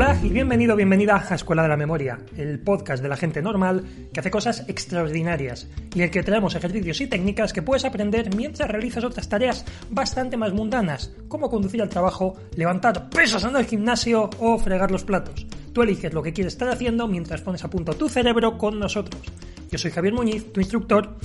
Hola 0.00 0.16
y 0.22 0.28
bienvenido, 0.28 0.76
bienvenida 0.76 1.26
a 1.28 1.34
Escuela 1.34 1.62
de 1.64 1.70
la 1.70 1.76
Memoria, 1.76 2.20
el 2.36 2.60
podcast 2.60 3.02
de 3.02 3.08
la 3.08 3.16
gente 3.16 3.42
normal 3.42 3.82
que 4.12 4.20
hace 4.20 4.30
cosas 4.30 4.64
extraordinarias 4.68 5.66
y 5.92 6.02
el 6.02 6.10
que 6.12 6.22
traemos 6.22 6.54
ejercicios 6.54 7.00
y 7.00 7.08
técnicas 7.08 7.52
que 7.52 7.62
puedes 7.62 7.84
aprender 7.84 8.32
mientras 8.36 8.70
realizas 8.70 9.02
otras 9.02 9.28
tareas 9.28 9.64
bastante 9.90 10.36
más 10.36 10.52
mundanas, 10.52 11.12
como 11.26 11.50
conducir 11.50 11.82
al 11.82 11.88
trabajo, 11.88 12.36
levantar 12.54 13.10
pesas 13.10 13.42
en 13.42 13.56
el 13.56 13.66
gimnasio 13.66 14.30
o 14.38 14.56
fregar 14.58 14.92
los 14.92 15.02
platos. 15.02 15.44
Tú 15.72 15.82
eliges 15.82 16.14
lo 16.14 16.22
que 16.22 16.32
quieres 16.32 16.52
estar 16.52 16.68
haciendo 16.68 17.08
mientras 17.08 17.40
pones 17.40 17.64
a 17.64 17.68
punto 17.68 17.92
tu 17.94 18.08
cerebro 18.08 18.56
con 18.56 18.78
nosotros. 18.78 19.20
Yo 19.68 19.78
soy 19.78 19.90
Javier 19.90 20.14
Muñiz, 20.14 20.52
tu 20.52 20.60
instructor, 20.60 21.16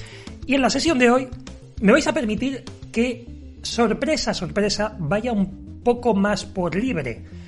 y 0.47 0.55
en 0.55 0.63
la 0.63 0.71
sesión 0.71 0.97
de 0.97 1.11
hoy 1.11 1.27
me 1.79 1.91
vais 1.91 2.07
a 2.07 2.13
permitir 2.13 2.63
que, 2.91 3.27
sorpresa, 3.61 4.33
sorpresa, 4.33 4.95
vaya 4.97 5.31
un 5.31 5.81
poco 5.83 6.15
más 6.15 6.43
por 6.43 6.73
libre 6.73 7.42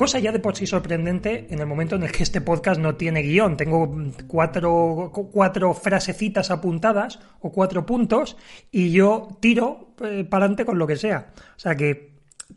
Cosa 0.00 0.18
ya 0.18 0.32
de 0.32 0.38
por 0.38 0.56
sí 0.56 0.66
sorprendente 0.66 1.46
en 1.50 1.58
el 1.58 1.66
momento 1.66 1.96
en 1.96 2.04
el 2.04 2.10
que 2.10 2.22
este 2.22 2.40
podcast 2.40 2.80
no 2.80 2.96
tiene 2.96 3.20
guion. 3.20 3.58
Tengo 3.58 3.94
cuatro, 4.26 5.12
cuatro 5.12 5.74
frasecitas 5.74 6.50
apuntadas 6.50 7.18
o 7.40 7.52
cuatro 7.52 7.84
puntos 7.84 8.38
y 8.70 8.92
yo 8.92 9.28
tiro 9.40 9.94
eh, 10.02 10.24
para 10.24 10.46
adelante 10.46 10.64
con 10.64 10.78
lo 10.78 10.86
que 10.86 10.96
sea. 10.96 11.34
O 11.54 11.58
sea 11.58 11.74
que 11.74 12.14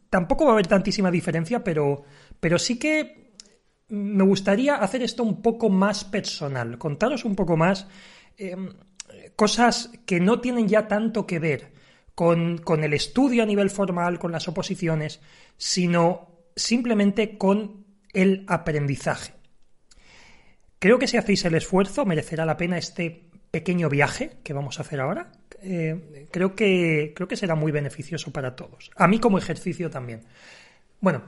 tampoco 0.10 0.46
va 0.46 0.52
a 0.52 0.54
haber 0.54 0.68
tantísima 0.68 1.12
diferencia, 1.12 1.66
pero, 1.66 2.06
pero 2.40 2.58
sí 2.58 2.80
que 2.80 3.34
me 3.90 4.24
gustaría 4.24 4.76
hacer 4.76 5.04
esto 5.04 5.24
un 5.24 5.42
poco 5.42 5.70
más 5.70 6.06
personal, 6.06 6.78
contaros 6.78 7.26
un 7.26 7.36
poco 7.36 7.58
más 7.58 7.88
em, 8.38 8.70
cosas 9.36 9.92
que 10.06 10.22
no 10.22 10.40
tienen 10.40 10.70
ya 10.70 10.88
tanto 10.88 11.28
que 11.28 11.40
ver 11.40 11.74
con, 12.16 12.60
con 12.60 12.86
el 12.86 12.94
estudio 12.94 13.44
a 13.44 13.46
nivel 13.46 13.70
formal, 13.70 14.18
con 14.18 14.32
las 14.32 14.48
oposiciones, 14.48 15.20
sino 15.58 16.33
simplemente 16.56 17.38
con 17.38 17.86
el 18.14 18.46
aprendizaje. 18.48 19.34
Creo 20.80 21.00
que 21.00 21.08
si 21.08 21.18
hacéis 21.18 21.46
el 21.46 21.56
esfuerzo 21.56 22.06
merecerá 22.06 22.46
la 22.46 22.58
pena 22.58 22.78
este 22.78 23.30
pequeño 23.52 23.90
viaje 23.90 24.32
que 24.44 24.54
vamos 24.54 24.80
a 24.80 24.82
hacer 24.82 25.00
ahora. 25.00 25.32
Eh, 25.62 26.28
creo, 26.32 26.56
que, 26.56 27.14
creo 27.16 27.28
que 27.28 27.38
será 27.38 27.56
muy 27.56 27.72
beneficioso 27.72 28.32
para 28.32 28.56
todos. 28.56 28.92
A 28.96 29.08
mí 29.08 29.20
como 29.20 29.38
ejercicio 29.38 29.90
también. 29.90 30.22
Bueno, 31.00 31.22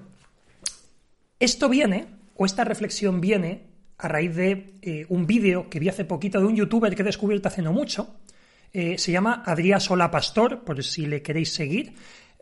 esto 1.40 1.70
viene, 1.70 2.08
o 2.36 2.46
esta 2.46 2.64
reflexión 2.64 3.22
viene, 3.22 3.68
a 3.98 4.08
raíz 4.08 4.36
de 4.36 4.74
eh, 4.82 5.06
un 5.10 5.26
vídeo 5.26 5.70
que 5.70 5.80
vi 5.80 5.88
hace 5.88 6.04
poquito 6.04 6.40
de 6.40 6.48
un 6.48 6.56
youtuber 6.56 6.94
que 6.96 7.02
he 7.02 7.06
descubierto 7.06 7.48
hace 7.48 7.62
no 7.62 7.72
mucho. 7.72 8.16
Eh, 8.74 8.98
se 8.98 9.12
llama 9.12 9.44
Adrián 9.46 9.80
Sola 9.80 10.12
Pastor, 10.12 10.66
por 10.66 10.84
si 10.84 11.06
le 11.06 11.22
queréis 11.22 11.54
seguir. 11.54 11.94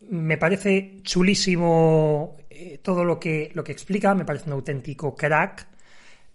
Me 0.10 0.38
parece 0.38 1.00
chulísimo 1.04 2.38
eh, 2.50 2.80
todo 2.84 3.04
lo 3.04 3.20
que, 3.20 3.52
lo 3.54 3.64
que 3.64 3.72
explica, 3.72 4.14
me 4.16 4.26
parece 4.26 4.48
un 4.48 4.54
auténtico 4.54 5.16
crack. 5.16 5.68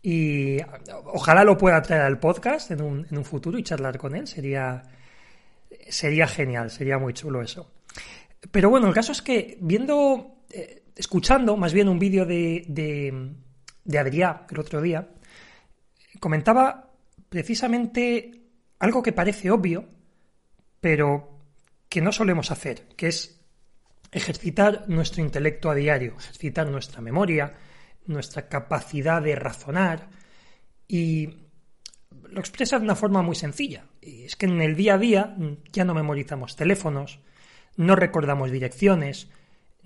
Y 0.02 0.58
ojalá 1.04 1.44
lo 1.44 1.58
pueda 1.58 1.82
traer 1.82 2.02
al 2.02 2.18
podcast 2.18 2.70
en 2.70 2.82
un, 2.82 3.06
en 3.10 3.18
un 3.18 3.24
futuro 3.24 3.58
y 3.58 3.62
charlar 3.62 3.98
con 3.98 4.14
él. 4.14 4.26
Sería, 4.26 4.82
sería 5.88 6.26
genial, 6.26 6.70
sería 6.70 6.98
muy 6.98 7.12
chulo 7.12 7.42
eso. 7.42 7.70
Pero 8.50 8.70
bueno, 8.70 8.86
el 8.86 8.94
caso 8.94 9.12
es 9.12 9.22
que 9.22 9.58
viendo, 9.60 10.44
eh, 10.50 10.84
escuchando 10.94 11.56
más 11.56 11.72
bien 11.72 11.88
un 11.88 11.98
vídeo 11.98 12.24
de, 12.24 12.64
de, 12.68 13.32
de 13.84 13.98
Adrià 13.98 14.46
el 14.48 14.58
otro 14.58 14.80
día, 14.80 15.08
comentaba 16.20 16.92
precisamente 17.28 18.42
algo 18.78 19.02
que 19.02 19.12
parece 19.12 19.50
obvio, 19.50 19.84
pero 20.80 21.40
que 21.88 22.00
no 22.00 22.12
solemos 22.12 22.50
hacer, 22.50 22.86
que 22.96 23.08
es 23.08 23.37
ejercitar 24.12 24.84
nuestro 24.88 25.22
intelecto 25.22 25.70
a 25.70 25.74
diario, 25.74 26.14
ejercitar 26.18 26.68
nuestra 26.68 27.00
memoria, 27.00 27.54
nuestra 28.06 28.48
capacidad 28.48 29.22
de 29.22 29.36
razonar 29.36 30.08
y 30.86 31.48
lo 32.30 32.40
expresa 32.40 32.78
de 32.78 32.84
una 32.84 32.94
forma 32.94 33.22
muy 33.22 33.36
sencilla. 33.36 33.86
Es 34.00 34.36
que 34.36 34.46
en 34.46 34.60
el 34.60 34.76
día 34.76 34.94
a 34.94 34.98
día 34.98 35.36
ya 35.72 35.84
no 35.84 35.94
memorizamos 35.94 36.56
teléfonos, 36.56 37.20
no 37.76 37.96
recordamos 37.96 38.50
direcciones, 38.50 39.30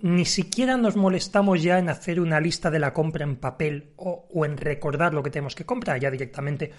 ni 0.02 0.24
siquiera 0.24 0.76
nos 0.76 0.96
molestamos 0.96 1.62
ya 1.62 1.78
en 1.78 1.88
hacer 1.88 2.20
una 2.20 2.40
lista 2.40 2.70
de 2.70 2.80
la 2.80 2.92
compra 2.92 3.22
en 3.22 3.36
papel 3.36 3.92
o, 3.96 4.44
en 4.44 4.56
recordar 4.56 5.14
lo 5.14 5.22
que 5.22 5.30
tenemos 5.30 5.54
que 5.54 5.64
comprar, 5.64 6.00
ya 6.00 6.10
directamente 6.10 6.72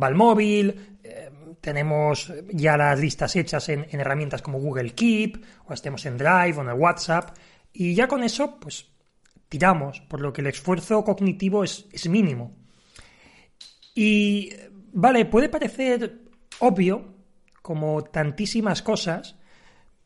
va 0.00 0.08
al 0.08 0.14
móvil, 0.14 0.98
eh, 1.02 1.30
tenemos 1.62 2.30
ya 2.52 2.76
las 2.76 3.00
listas 3.00 3.34
hechas 3.34 3.70
en, 3.70 3.86
herramientas 3.90 4.42
como 4.42 4.60
Google 4.60 4.90
Keep, 4.90 5.42
o 5.66 5.72
estemos 5.72 6.04
en 6.04 6.18
Drive 6.18 6.58
o 6.58 6.62
en 6.62 6.68
el 6.68 6.74
WhatsApp, 6.74 7.34
y 7.72 7.94
ya 7.94 8.06
con 8.06 8.22
eso, 8.22 8.60
pues 8.60 8.86
tiramos, 9.48 10.02
por 10.02 10.20
lo 10.20 10.34
que 10.34 10.42
el 10.42 10.48
esfuerzo 10.48 11.02
cognitivo 11.02 11.64
es, 11.64 12.08
mínimo. 12.10 12.54
Y, 13.94 14.52
vale, 14.92 15.24
puede 15.24 15.48
parecer 15.48 16.20
obvio, 16.58 17.14
como 17.62 18.04
tantísimas 18.04 18.82
cosas, 18.82 19.36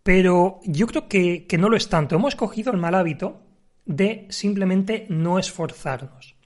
pero 0.02 0.60
yo 0.64 0.86
creo 0.86 1.08
que, 1.08 1.46
que 1.46 1.58
no 1.58 1.68
lo 1.68 1.76
es 1.76 1.88
tanto. 1.88 2.16
Hemos 2.16 2.36
cogido 2.36 2.72
el 2.72 2.78
mal 2.78 2.94
hábito 2.94 3.42
de 3.84 4.26
simplemente 4.30 5.06
no 5.08 5.38
esforzarnos. 5.38 6.36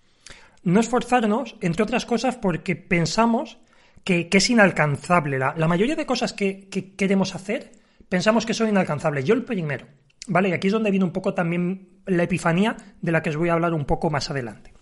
No 0.63 0.81
esforzarnos, 0.81 1.57
entre 1.61 1.83
otras 1.83 2.07
cosas, 2.07 2.37
porque 2.37 2.75
pensamos 2.75 3.59
que, 4.05 4.29
es 4.31 4.51
inalcanzable. 4.51 5.39
La, 5.39 5.69
mayoría 5.69 5.97
de 5.97 6.07
cosas 6.07 6.33
que, 6.33 6.69
queremos 6.97 7.35
hacer 7.35 7.73
pensamos 8.09 8.47
que 8.47 8.55
son 8.55 8.69
inalcanzables. 8.69 9.25
Yo 9.25 9.35
el 9.35 9.45
primero, 9.45 9.87
¿vale? 10.29 10.51
Y 10.51 10.53
aquí 10.53 10.69
es 10.69 10.73
donde 10.73 10.91
viene 10.91 11.07
un 11.07 11.13
poco 11.13 11.35
también 11.35 11.89
la 12.07 12.23
epifanía 12.23 12.77
de 13.01 13.13
la 13.13 13.23
que 13.23 13.31
os 13.31 13.37
voy 13.37 13.49
a 13.49 13.55
hablar 13.55 13.75
un 13.75 13.87
poco 13.87 14.11
más 14.11 14.31
adelante. 14.31 14.73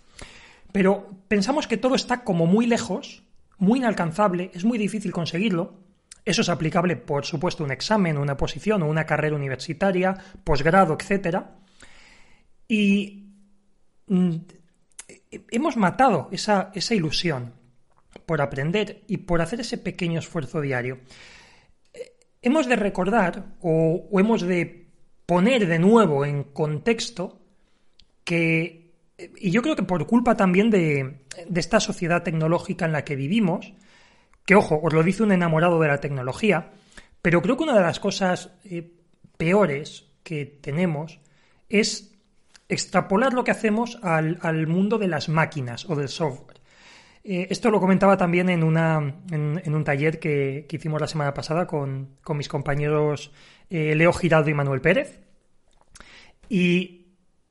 Pero 0.71 1.09
pensamos 1.27 1.67
que 1.67 1.77
todo 1.77 1.95
está 1.95 2.23
como 2.23 2.45
muy 2.45 2.65
lejos, 2.65 3.23
muy 3.57 3.79
inalcanzable, 3.79 4.51
es 4.53 4.65
muy 4.65 4.77
difícil 4.77 5.11
conseguirlo. 5.11 5.79
Eso 6.25 6.41
es 6.41 6.49
aplicable, 6.49 6.95
por 6.95 7.25
supuesto, 7.25 7.63
a 7.63 7.65
un 7.65 7.71
examen, 7.71 8.17
una 8.17 8.37
posición 8.37 8.83
o 8.83 8.87
una 8.87 9.05
carrera 9.05 9.35
universitaria, 9.35 10.15
posgrado, 10.43 10.97
etc. 10.97 11.37
Y 12.67 13.27
mm, 14.07 14.35
hemos 15.51 15.77
matado 15.77 16.29
esa, 16.31 16.71
esa 16.73 16.95
ilusión 16.95 17.53
por 18.25 18.41
aprender 18.41 19.03
y 19.07 19.17
por 19.17 19.41
hacer 19.41 19.61
ese 19.61 19.77
pequeño 19.77 20.19
esfuerzo 20.19 20.61
diario. 20.61 20.99
Eh, 21.93 22.13
hemos 22.41 22.67
de 22.67 22.75
recordar 22.75 23.55
o, 23.61 24.07
hemos 24.13 24.41
de 24.41 24.87
poner 25.25 25.67
de 25.67 25.79
nuevo 25.79 26.25
en 26.25 26.43
contexto 26.43 27.41
que, 28.23 28.93
y 29.37 29.51
yo 29.51 29.61
creo 29.61 29.75
que 29.75 29.83
por 29.83 30.05
culpa 30.07 30.35
también 30.35 30.69
de, 30.69 31.25
esta 31.55 31.79
sociedad 31.79 32.23
tecnológica 32.23 32.85
en 32.85 32.91
la 32.91 33.03
que 33.03 33.15
vivimos, 33.15 33.73
que 34.45 34.55
ojo, 34.55 34.79
os 34.81 34.93
lo 34.93 35.03
dice 35.03 35.23
un 35.23 35.31
enamorado 35.31 35.79
de 35.79 35.87
la 35.87 35.99
tecnología, 35.99 36.71
pero 37.21 37.41
creo 37.41 37.57
que 37.57 37.63
una 37.63 37.75
de 37.75 37.81
las 37.81 37.99
cosas 37.99 38.51
eh, 38.65 38.91
peores 39.37 40.07
que 40.23 40.45
tenemos 40.45 41.19
es 41.69 42.13
extrapolar 42.69 43.33
lo 43.33 43.43
que 43.43 43.51
hacemos 43.51 43.99
al, 44.01 44.39
al, 44.41 44.67
mundo 44.67 44.97
de 44.97 45.07
las 45.07 45.29
máquinas 45.29 45.89
o 45.89 45.95
del 45.95 46.09
software. 46.09 46.63
Eh, 47.23 47.47
esto 47.49 47.71
lo 47.71 47.79
comentaba 47.79 48.17
también 48.17 48.49
en, 48.49 48.63
una, 48.63 49.21
en, 49.31 49.73
un 49.73 49.83
taller 49.83 50.19
que, 50.19 50.67
hicimos 50.69 50.99
la 50.99 51.07
semana 51.07 51.33
pasada 51.33 51.65
con, 51.67 52.17
mis 52.35 52.49
compañeros 52.49 53.31
eh, 53.69 53.95
Leo 53.95 54.11
Giraldo 54.11 54.49
y 54.49 54.53
Manuel 54.53 54.81
Pérez. 54.81 55.21
Y, 56.49 56.99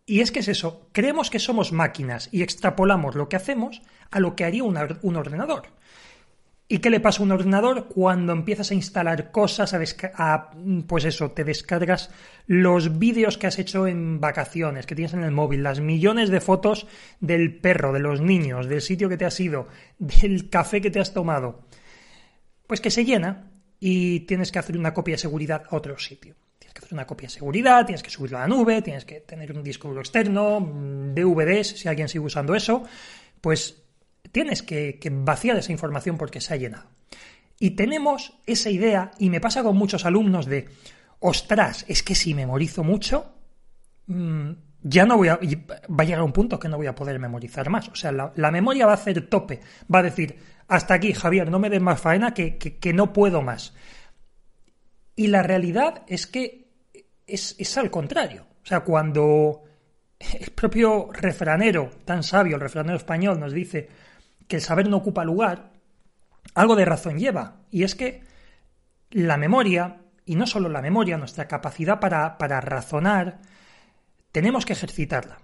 es 0.07 0.31
que 0.31 0.41
es 0.41 0.49
eso, 0.49 0.91
creemos 0.93 1.31
que 1.31 1.39
somos 1.39 1.73
máquinas 1.73 2.29
y 2.33 2.43
extrapolamos 2.43 3.15
lo 3.15 3.31
que 3.31 3.37
hacemos 3.37 3.81
a 4.11 4.21
lo 4.21 4.37
que 4.37 4.45
haría 4.45 4.63
un 4.63 5.17
ordenador. 5.17 5.63
¿Y 6.73 6.79
qué 6.79 6.89
le 6.89 7.01
pasa 7.01 7.21
a 7.21 7.25
un 7.25 7.33
ordenador 7.33 7.87
cuando 7.87 8.33
empiezas 8.33 8.71
a 8.71 8.75
instalar 8.75 9.31
cosas, 9.31 9.75
a, 9.75 10.51
pues 10.87 11.05
eso, 11.05 11.31
te 11.33 11.45
descargas 11.45 12.09
los 12.47 12.99
vídeos 12.99 13.37
que 13.37 13.47
has 13.47 13.59
hecho 13.59 13.87
en 13.87 14.21
vacaciones, 14.21 14.87
que 14.87 14.95
tienes 14.95 15.13
en 15.13 15.23
el 15.23 15.33
móvil, 15.33 15.63
las 15.63 15.81
millones 15.81 16.31
de 16.31 16.41
fotos 16.41 16.87
del 17.21 17.61
perro, 17.61 17.93
de 17.93 17.99
los 17.99 18.23
niños, 18.23 18.69
del 18.69 18.81
sitio 18.81 19.11
que 19.11 19.19
te 19.19 19.27
has 19.27 19.39
ido, 19.39 19.69
del 19.99 20.49
café 20.49 20.81
que 20.81 20.91
te 20.91 20.99
has 20.99 21.13
tomado? 21.13 21.67
Pues 22.67 22.81
que 22.81 22.91
se 22.91 23.05
llena 23.05 23.51
y 23.79 24.21
tienes 24.21 24.51
que 24.51 24.59
hacer 24.59 24.79
una 24.79 24.95
copia 24.95 25.17
de 25.17 25.19
seguridad 25.19 25.65
a 25.69 25.77
otro 25.77 25.99
sitio. 25.99 26.37
Tienes 26.59 26.73
que 26.73 26.79
hacer 26.87 26.95
una 26.95 27.07
copia 27.07 27.27
de 27.27 27.35
seguridad, 27.35 27.85
tienes 27.85 28.03
que 28.03 28.09
subirlo 28.09 28.39
a 28.39 28.41
la 28.41 28.49
nube, 28.49 28.81
tienes 28.81 29.05
que 29.05 29.21
tener 29.21 29.55
un 29.55 29.63
disco 29.63 29.89
duro 29.89 30.01
externo, 30.01 30.59
DVDs, 30.59 31.81
si 31.81 31.89
alguien 31.89 32.09
sigue 32.09 32.25
usando 32.25 32.55
eso, 32.55 32.83
pues 33.43 33.82
tienes 34.33 34.63
que, 34.63 34.99
vaciar 35.13 35.59
esa 35.59 35.73
información 35.73 36.17
porque 36.17 36.41
se 36.41 36.55
ha 36.55 36.57
llenado. 36.57 36.89
Y 37.59 37.73
tenemos 37.73 38.39
esa 38.47 38.71
idea, 38.71 39.13
y 39.19 39.31
me 39.31 39.41
pasa 39.41 39.63
con 39.63 39.77
muchos 39.77 40.05
alumnos 40.05 40.47
de, 40.47 40.69
ostras, 41.21 41.85
es 41.87 42.03
que 42.03 42.15
si 42.15 42.35
memorizo 42.35 42.83
mucho, 42.83 43.33
mm, 44.07 44.51
ya 44.83 45.07
no 45.07 45.17
voy 45.17 45.29
a, 45.29 45.39
va 45.39 46.03
a 46.03 46.05
llegar 46.05 46.23
un 46.23 46.33
punto 46.33 46.59
que 46.59 46.69
no 46.69 46.77
voy 46.77 46.89
a 46.89 46.95
poder 46.95 47.21
memorizar 47.21 47.71
más. 47.71 47.89
O 47.89 47.95
sea, 47.95 48.11
la, 48.11 48.51
memoria 48.51 48.87
va 48.87 48.93
a 48.93 48.97
hacer 48.97 49.29
tope, 49.29 49.61
va 49.93 50.01
a 50.01 50.03
decir, 50.03 50.37
hasta 50.67 50.95
aquí, 50.95 51.13
Javier, 51.13 51.51
no 51.51 51.61
me 51.61 51.71
des 51.71 51.81
más 51.81 52.01
faena 52.01 52.35
que, 52.35 52.57
que, 52.57 52.93
no 52.93 53.13
puedo 53.13 53.43
más. 53.43 53.75
Y 55.15 55.29
la 55.29 55.43
realidad 55.43 56.03
es 56.09 56.27
que 56.27 56.73
es, 57.27 57.55
es, 57.59 57.79
al 57.79 57.91
contrario. 57.91 58.47
O 58.65 58.67
sea, 58.67 58.81
cuando 58.81 59.63
el 60.19 60.51
propio 60.51 61.11
refranero, 61.13 61.91
tan 62.05 62.25
sabio, 62.25 62.57
el 62.57 62.63
refranero 62.63 62.97
español, 62.97 63.39
nos 63.39 63.53
dice 63.53 63.89
que 64.53 64.57
el 64.57 64.63
saber 64.63 64.87
no 64.87 64.99
ocupa 64.99 65.25
lugar, 65.25 65.71
algo 66.53 66.77
de 66.77 66.85
razón 66.85 67.19
lleva. 67.19 67.63
Y 67.71 67.85
es 67.85 67.95
que 67.95 68.23
la 69.11 69.39
memoria, 69.39 70.03
y 70.27 70.35
no 70.37 70.47
solo 70.47 70.69
la 70.69 70.83
memoria, 70.83 71.17
nuestra 71.17 71.49
capacidad 71.49 72.01
para, 72.01 72.37
para 72.37 72.61
razonar, 72.61 73.41
tenemos 74.31 74.67
que 74.67 74.75
ejercitarla. 74.75 75.39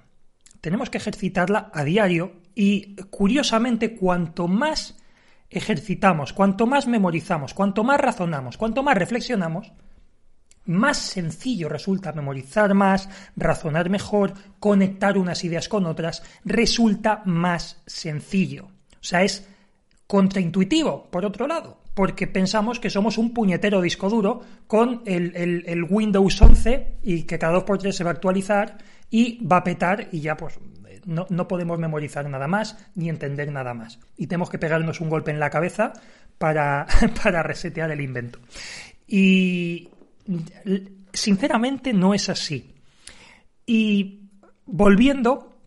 Tenemos 0.61 0.91
que 0.91 0.99
ejercitarla 0.99 1.71
a 1.73 1.85
diario 1.85 2.43
y, 2.55 2.97
curiosamente, 3.07 3.97
cuanto 3.97 4.47
más 4.47 4.99
ejercitamos, 5.49 6.35
cuanto 6.35 6.67
más 6.67 6.87
memorizamos, 6.87 7.55
cuanto 7.55 7.85
más 7.85 7.99
razonamos, 7.99 8.59
cuanto 8.59 8.83
más 8.83 8.99
reflexionamos, 8.99 9.73
más 10.67 10.99
sencillo 10.99 11.71
resulta 11.71 12.13
memorizar 12.13 12.75
más, 12.75 13.09
razonar 13.37 13.89
mejor, 13.89 14.35
conectar 14.61 15.17
unas 15.17 15.45
ideas 15.45 15.67
con 15.67 15.87
otras, 15.87 16.23
resulta 16.45 17.23
más 17.25 17.81
sencillo. 17.87 18.69
O 19.01 19.05
sea, 19.05 19.23
es 19.23 19.49
contraintuitivo, 20.07 21.09
por 21.11 21.25
otro 21.25 21.47
lado, 21.47 21.81
porque 21.95 22.27
pensamos 22.27 22.81
que 22.81 22.91
somos 22.91 23.19
un 23.19 23.35
puñetero 23.35 23.81
disco 23.81 24.09
duro 24.09 24.43
con 24.67 25.03
el, 25.05 25.87
Windows 25.89 26.41
11 26.41 26.99
y 27.03 27.25
que 27.25 27.39
cada 27.39 27.55
dos 27.55 27.65
por 27.65 27.79
tres 27.79 27.97
se 27.97 28.05
va 28.05 28.11
a 28.11 28.15
actualizar 28.15 28.79
y 29.11 29.45
va 29.45 29.59
a 29.59 29.65
petar 29.65 30.09
y 30.13 30.21
ya 30.21 30.37
pues 30.37 30.59
no, 31.05 31.27
no, 31.31 31.49
podemos 31.49 31.79
memorizar 31.79 32.29
nada 32.29 32.47
más 32.47 32.77
ni 32.95 33.09
entender 33.09 33.51
nada 33.51 33.75
más. 33.75 33.99
Y 34.17 34.27
tenemos 34.27 34.51
que 34.51 34.59
pegarnos 34.59 35.01
un 35.01 35.09
golpe 35.09 35.31
en 35.31 35.41
la 35.41 35.51
cabeza 35.51 35.93
para, 36.39 36.87
para 37.23 37.43
resetear 37.43 37.91
el 37.91 38.01
invento. 38.01 38.39
Y, 39.07 39.89
sinceramente 41.13 41.93
no 41.93 42.15
es 42.15 42.29
así. 42.29 42.75
Y 43.67 44.31
volviendo 44.67 45.58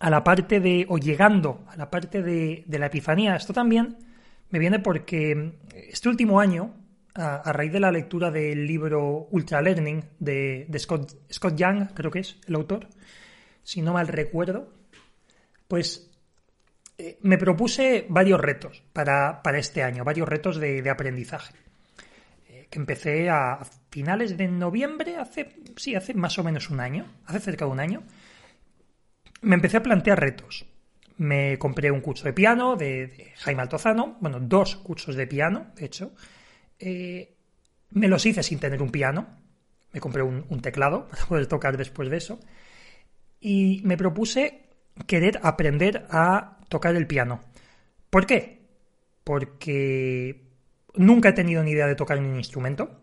a 0.00 0.10
la 0.10 0.22
parte 0.22 0.60
de, 0.60 0.86
o 0.88 0.98
llegando 0.98 1.64
a 1.68 1.76
la 1.76 1.90
parte 1.90 2.22
de, 2.22 2.64
la 2.68 2.86
epifanía, 2.86 3.36
esto 3.36 3.52
también 3.52 3.96
me 4.50 4.58
viene 4.58 4.78
porque 4.78 5.52
este 5.74 6.08
último 6.08 6.40
año, 6.40 6.74
a, 7.14 7.52
raíz 7.52 7.72
de 7.72 7.80
la 7.80 7.90
lectura 7.90 8.30
del 8.30 8.66
libro 8.66 9.28
Ultra 9.30 9.60
Learning 9.60 10.04
de, 10.18 10.68
Scott, 10.78 11.16
Scott 11.32 11.56
Young, 11.56 11.92
creo 11.94 12.10
que 12.10 12.20
es 12.20 12.38
el 12.46 12.54
autor, 12.54 12.88
si 13.62 13.82
no 13.82 13.92
mal 13.92 14.08
recuerdo, 14.08 14.72
pues 15.66 16.10
eh, 16.96 17.18
me 17.22 17.36
propuse 17.36 18.06
varios 18.08 18.40
retos 18.40 18.82
para, 18.92 19.42
este 19.56 19.82
año, 19.82 20.04
varios 20.04 20.28
retos 20.28 20.58
de 20.58 20.88
aprendizaje. 20.88 21.54
Que 22.70 22.78
empecé 22.78 23.30
a 23.30 23.60
finales 23.90 24.36
de 24.36 24.46
noviembre, 24.46 25.16
hace, 25.16 25.56
sí, 25.76 25.94
hace 25.94 26.12
más 26.14 26.38
o 26.38 26.44
menos 26.44 26.68
un 26.68 26.80
año, 26.80 27.06
hace 27.24 27.40
cerca 27.40 27.64
de 27.64 27.70
un 27.70 27.80
año, 27.80 28.02
me 29.42 29.54
empecé 29.54 29.76
a 29.76 29.82
plantear 29.82 30.20
retos. 30.20 30.66
Me 31.16 31.58
compré 31.58 31.90
un 31.90 32.00
curso 32.00 32.24
de 32.24 32.32
piano 32.32 32.76
de, 32.76 33.32
Jaime 33.38 33.62
Altozano, 33.62 34.16
bueno, 34.20 34.38
dos 34.40 34.76
cursos 34.76 35.16
de 35.16 35.26
piano, 35.26 35.72
de 35.74 35.84
hecho. 35.84 36.12
Eh, 36.78 37.34
me 37.90 38.08
los 38.08 38.24
hice 38.24 38.42
sin 38.42 38.58
tener 38.60 38.82
un 38.82 38.90
piano. 38.90 39.26
Me 39.92 40.00
compré 40.00 40.22
un, 40.22 40.60
teclado 40.60 41.08
para 41.10 41.26
poder 41.26 41.46
tocar 41.46 41.76
después 41.76 42.10
de 42.10 42.18
eso. 42.18 42.38
Y 43.40 43.80
me 43.84 43.96
propuse 43.96 44.62
querer 45.06 45.40
aprender 45.42 46.06
a 46.10 46.58
tocar 46.68 46.94
el 46.96 47.06
piano. 47.06 47.40
¿Por 48.10 48.26
qué? 48.26 48.62
Porque 49.24 50.48
Nunca 50.98 51.28
he 51.28 51.32
tenido 51.32 51.62
ni 51.62 51.70
idea 51.70 51.86
de 51.86 51.94
tocar 51.94 52.18
un 52.18 52.36
instrumento. 52.36 53.00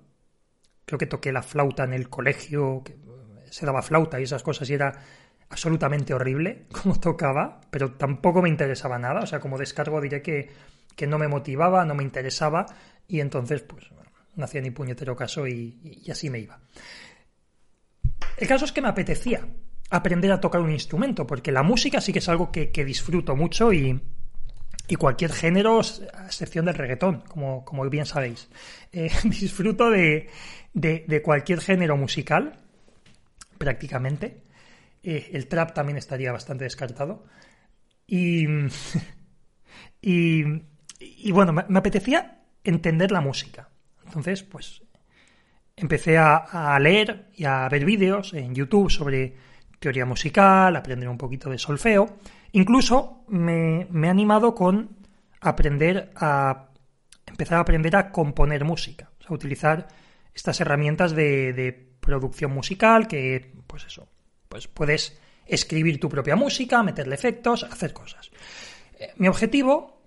Creo 0.86 1.00
que 1.00 1.06
toqué 1.06 1.32
la 1.32 1.42
flauta 1.42 1.86
en 1.86 1.94
el 1.94 2.10
colegio, 2.10 2.84
se 3.50 3.66
daba 3.66 3.82
flauta 3.82 4.20
y 4.20 4.24
esas 4.24 4.44
cosas 4.44 4.70
y 4.70 4.74
era 4.74 5.02
absolutamente 5.50 6.14
horrible 6.14 6.66
como 6.72 7.00
tocaba, 7.00 7.62
pero 7.70 7.94
tampoco 7.94 8.42
me 8.42 8.50
interesaba 8.50 8.98
nada. 9.00 9.22
O 9.22 9.28
sea, 9.28 9.40
como 9.40 9.58
descargo 9.58 10.02
diré 10.02 10.22
que, 10.22 10.50
que 10.96 11.08
no 11.08 11.18
me 11.18 11.28
motivaba, 11.28 11.86
no 11.86 11.96
me 11.96 12.04
interesaba 12.04 12.66
y 13.08 13.20
entonces 13.20 13.62
pues 13.62 13.86
no 14.36 14.44
hacía 14.44 14.62
ni 14.62 14.72
puñetero 14.72 15.16
caso 15.16 15.48
y, 15.48 16.04
así 16.12 16.30
me 16.30 16.40
iba. 16.40 16.60
El 18.38 18.48
caso 18.48 18.66
es 18.66 18.72
que 18.72 18.82
me 18.82 18.90
apetecía 18.90 19.48
aprender 19.90 20.32
a 20.32 20.42
tocar 20.42 20.60
un 20.60 20.72
instrumento, 20.72 21.26
porque 21.26 21.52
la 21.52 21.64
música 21.64 22.02
sí 22.02 22.12
que 22.12 22.20
es 22.20 22.28
algo 22.28 22.52
que 22.52 22.86
disfruto 22.86 23.36
mucho 23.36 23.72
y, 23.72 24.02
y 24.88 24.96
cualquier 24.96 25.32
género, 25.32 25.82
a 26.14 26.26
excepción 26.26 26.66
del 26.66 26.76
reggaetón, 26.76 27.22
como, 27.22 27.66
como 27.66 27.88
bien 27.90 28.06
sabéis. 28.06 28.50
Eh, 28.98 29.12
disfruto 29.26 29.90
de, 29.90 30.30
de, 30.74 31.22
cualquier 31.22 31.60
género 31.60 31.98
musical, 31.98 32.62
prácticamente. 33.58 34.38
Eh, 35.08 35.30
el 35.34 35.48
trap 35.48 35.74
también 35.74 35.98
estaría 35.98 36.32
bastante 36.32 36.64
descartado. 36.64 37.26
Y, 38.08 38.46
y, 40.02 41.32
bueno, 41.32 41.54
me, 41.54 41.78
apetecía 41.78 42.42
entender 42.64 43.12
la 43.12 43.22
música. 43.22 43.70
Entonces, 44.06 44.44
pues 44.44 44.82
empecé 45.76 46.18
a, 46.18 46.78
leer 46.80 47.30
y 47.34 47.46
a 47.46 47.68
ver 47.70 47.86
vídeos 47.86 48.34
en 48.34 48.56
YouTube 48.56 48.90
sobre 48.90 49.36
teoría 49.80 50.06
musical, 50.06 50.76
aprender 50.76 51.10
un 51.10 51.18
poquito 51.18 51.50
de 51.50 51.58
solfeo 51.58 52.18
Incluso 52.56 53.26
me, 53.28 53.82
he 53.82 54.10
animado 54.10 54.56
con 54.56 54.96
aprender 55.42 56.14
a 56.16 56.70
empezar 57.26 57.58
a 57.58 57.62
aprender 57.62 57.98
a 57.98 58.14
componer 58.14 58.64
música, 58.64 59.12
o 59.20 59.24
sea, 59.24 59.36
utilizar 59.36 59.88
estas 60.34 60.62
herramientas 60.62 61.12
de, 61.14 61.92
producción 62.00 62.54
musical 62.54 63.10
que, 63.10 63.52
pues 63.68 63.84
eso, 63.88 64.08
pues 64.50 64.68
puedes 64.68 65.20
escribir 65.46 66.00
tu 66.00 66.10
propia 66.10 66.36
música, 66.36 66.84
meterle 66.84 67.16
efectos, 67.16 67.64
hacer 67.64 67.94
cosas. 67.94 68.32
Eh, 69.00 69.14
mi 69.18 69.28
objetivo 69.28 70.02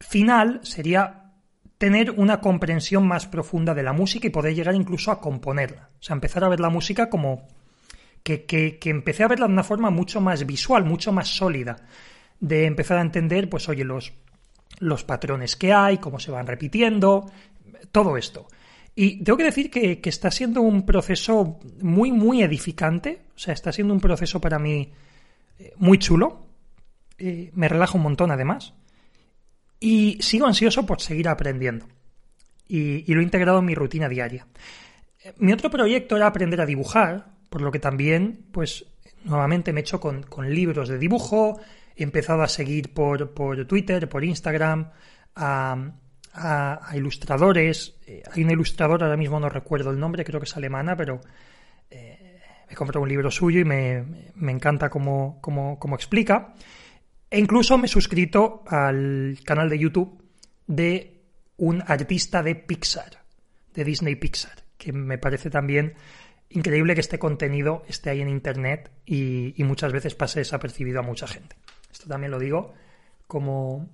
final 0.00 0.60
sería 0.62 1.32
tener 1.78 2.10
una 2.12 2.40
comprensión 2.40 3.06
más 3.06 3.26
profunda 3.26 3.74
de 3.74 3.82
la 3.82 3.92
música 3.92 4.26
y 4.26 4.30
poder 4.30 4.54
llegar 4.54 4.74
incluso 4.74 5.10
a 5.10 5.20
componerla. 5.20 5.90
O 6.00 6.02
sea, 6.02 6.14
empezar 6.14 6.44
a 6.44 6.48
ver 6.48 6.60
la 6.60 6.70
música 6.70 7.10
como 7.10 7.48
que, 8.22 8.78
empecé 8.84 9.22
a 9.22 9.28
verla 9.28 9.46
de 9.46 9.52
una 9.52 9.62
forma 9.62 9.90
mucho 9.90 10.20
más 10.20 10.44
visual, 10.46 10.84
mucho 10.84 11.12
más 11.12 11.28
sólida, 11.28 11.76
de 12.40 12.66
empezar 12.66 12.98
a 12.98 13.02
entender, 13.02 13.48
pues 13.48 13.68
oye, 13.68 13.84
los, 13.84 14.14
los 14.78 15.04
patrones 15.04 15.54
que 15.56 15.72
hay, 15.72 15.98
cómo 15.98 16.18
se 16.18 16.30
van 16.30 16.46
repitiendo, 16.46 17.30
todo 17.92 18.16
esto. 18.16 18.48
Y 18.98 19.22
tengo 19.22 19.36
que 19.36 19.44
decir 19.44 19.70
que, 19.70 20.00
está 20.02 20.30
siendo 20.30 20.62
un 20.62 20.86
proceso 20.86 21.60
muy, 21.82 22.12
muy 22.12 22.42
edificante, 22.42 23.26
o 23.36 23.38
sea, 23.38 23.52
está 23.52 23.70
siendo 23.70 23.92
un 23.92 24.00
proceso 24.00 24.40
para 24.40 24.58
mí 24.58 24.90
eh, 25.58 25.74
muy 25.76 25.98
chulo, 25.98 26.46
eh, 27.18 27.50
me 27.52 27.68
relaja 27.68 27.98
un 27.98 28.04
montón 28.04 28.30
además, 28.30 28.72
y 29.78 30.16
sigo 30.22 30.46
ansioso 30.46 30.86
por 30.86 31.02
seguir 31.02 31.28
aprendiendo. 31.28 31.86
Y, 32.66 33.12
lo 33.12 33.20
he 33.20 33.22
integrado 33.22 33.58
en 33.58 33.66
mi 33.66 33.74
rutina 33.74 34.08
diaria. 34.08 34.46
Eh, 35.22 35.34
mi 35.40 35.52
otro 35.52 35.68
proyecto 35.68 36.16
era 36.16 36.28
aprender 36.28 36.62
a 36.62 36.66
dibujar, 36.66 37.26
por 37.50 37.60
lo 37.60 37.70
que 37.70 37.78
también, 37.78 38.46
pues, 38.50 38.86
nuevamente 39.24 39.74
me 39.74 39.80
he 39.80 39.82
hecho 39.82 40.00
con, 40.00 40.24
libros 40.48 40.88
de 40.88 40.98
dibujo, 40.98 41.60
he 41.96 42.02
empezado 42.02 42.40
a 42.40 42.48
seguir 42.48 42.94
por, 42.94 43.34
por 43.34 43.66
Twitter, 43.66 44.08
por 44.08 44.24
Instagram, 44.24 44.90
a, 45.34 45.92
ilustradores. 46.94 47.96
Eh, 48.06 48.22
hay 48.32 48.44
una 48.44 48.52
ilustradora, 48.52 49.06
ahora 49.06 49.16
mismo 49.16 49.40
no 49.40 49.48
recuerdo 49.48 49.90
el 49.90 49.98
nombre, 49.98 50.24
creo 50.24 50.40
que 50.40 50.46
es 50.46 50.56
alemana, 50.56 50.96
pero 50.96 51.20
eh, 51.90 52.40
me 52.68 52.74
comprado 52.74 53.02
un 53.02 53.08
libro 53.08 53.30
suyo 53.30 53.60
y 53.60 53.64
me, 53.64 54.04
encanta 54.46 54.90
cómo, 54.90 55.40
explica. 55.94 56.54
E 57.30 57.38
incluso 57.38 57.78
me 57.78 57.86
he 57.86 57.88
suscrito 57.88 58.62
al 58.66 59.38
canal 59.44 59.68
de 59.68 59.78
YouTube 59.78 60.22
de 60.66 61.22
un 61.58 61.82
artista 61.86 62.42
de 62.42 62.54
Pixar, 62.54 63.22
de 63.74 63.84
Disney 63.84 64.16
Pixar, 64.16 64.64
que 64.76 64.92
me 64.92 65.18
parece 65.18 65.50
también 65.50 65.94
increíble 66.50 66.94
que 66.94 67.00
este 67.00 67.18
contenido 67.18 67.82
esté 67.88 68.10
ahí 68.10 68.20
en 68.20 68.28
Internet 68.28 68.90
y, 69.04 69.54
muchas 69.64 69.92
veces 69.92 70.14
pase 70.14 70.40
desapercibido 70.40 71.00
a 71.00 71.02
mucha 71.02 71.26
gente. 71.26 71.56
Esto 71.90 72.08
también 72.08 72.30
lo 72.30 72.38
digo 72.38 72.74
como 73.26 73.88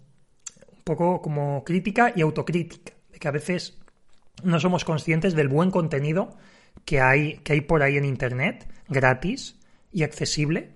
un 0.83 0.85
poco 0.85 1.23
como 1.23 1.63
crítica 1.65 2.13
y 2.15 2.23
autocrítica, 2.23 2.93
de 3.11 3.19
que 3.19 3.29
a 3.29 3.31
veces 3.31 3.79
no 4.43 4.59
somos 4.59 4.85
conscientes 4.85 5.35
del 5.35 5.49
buen 5.49 5.71
contenido 5.71 6.37
que 6.85 7.01
hay, 7.01 7.39
que 7.39 7.53
hay 7.53 7.61
por 7.61 7.83
ahí 7.83 7.97
en 7.97 8.05
Internet, 8.05 8.69
gratis 8.89 9.61
y 9.93 10.03
accesible. 10.03 10.71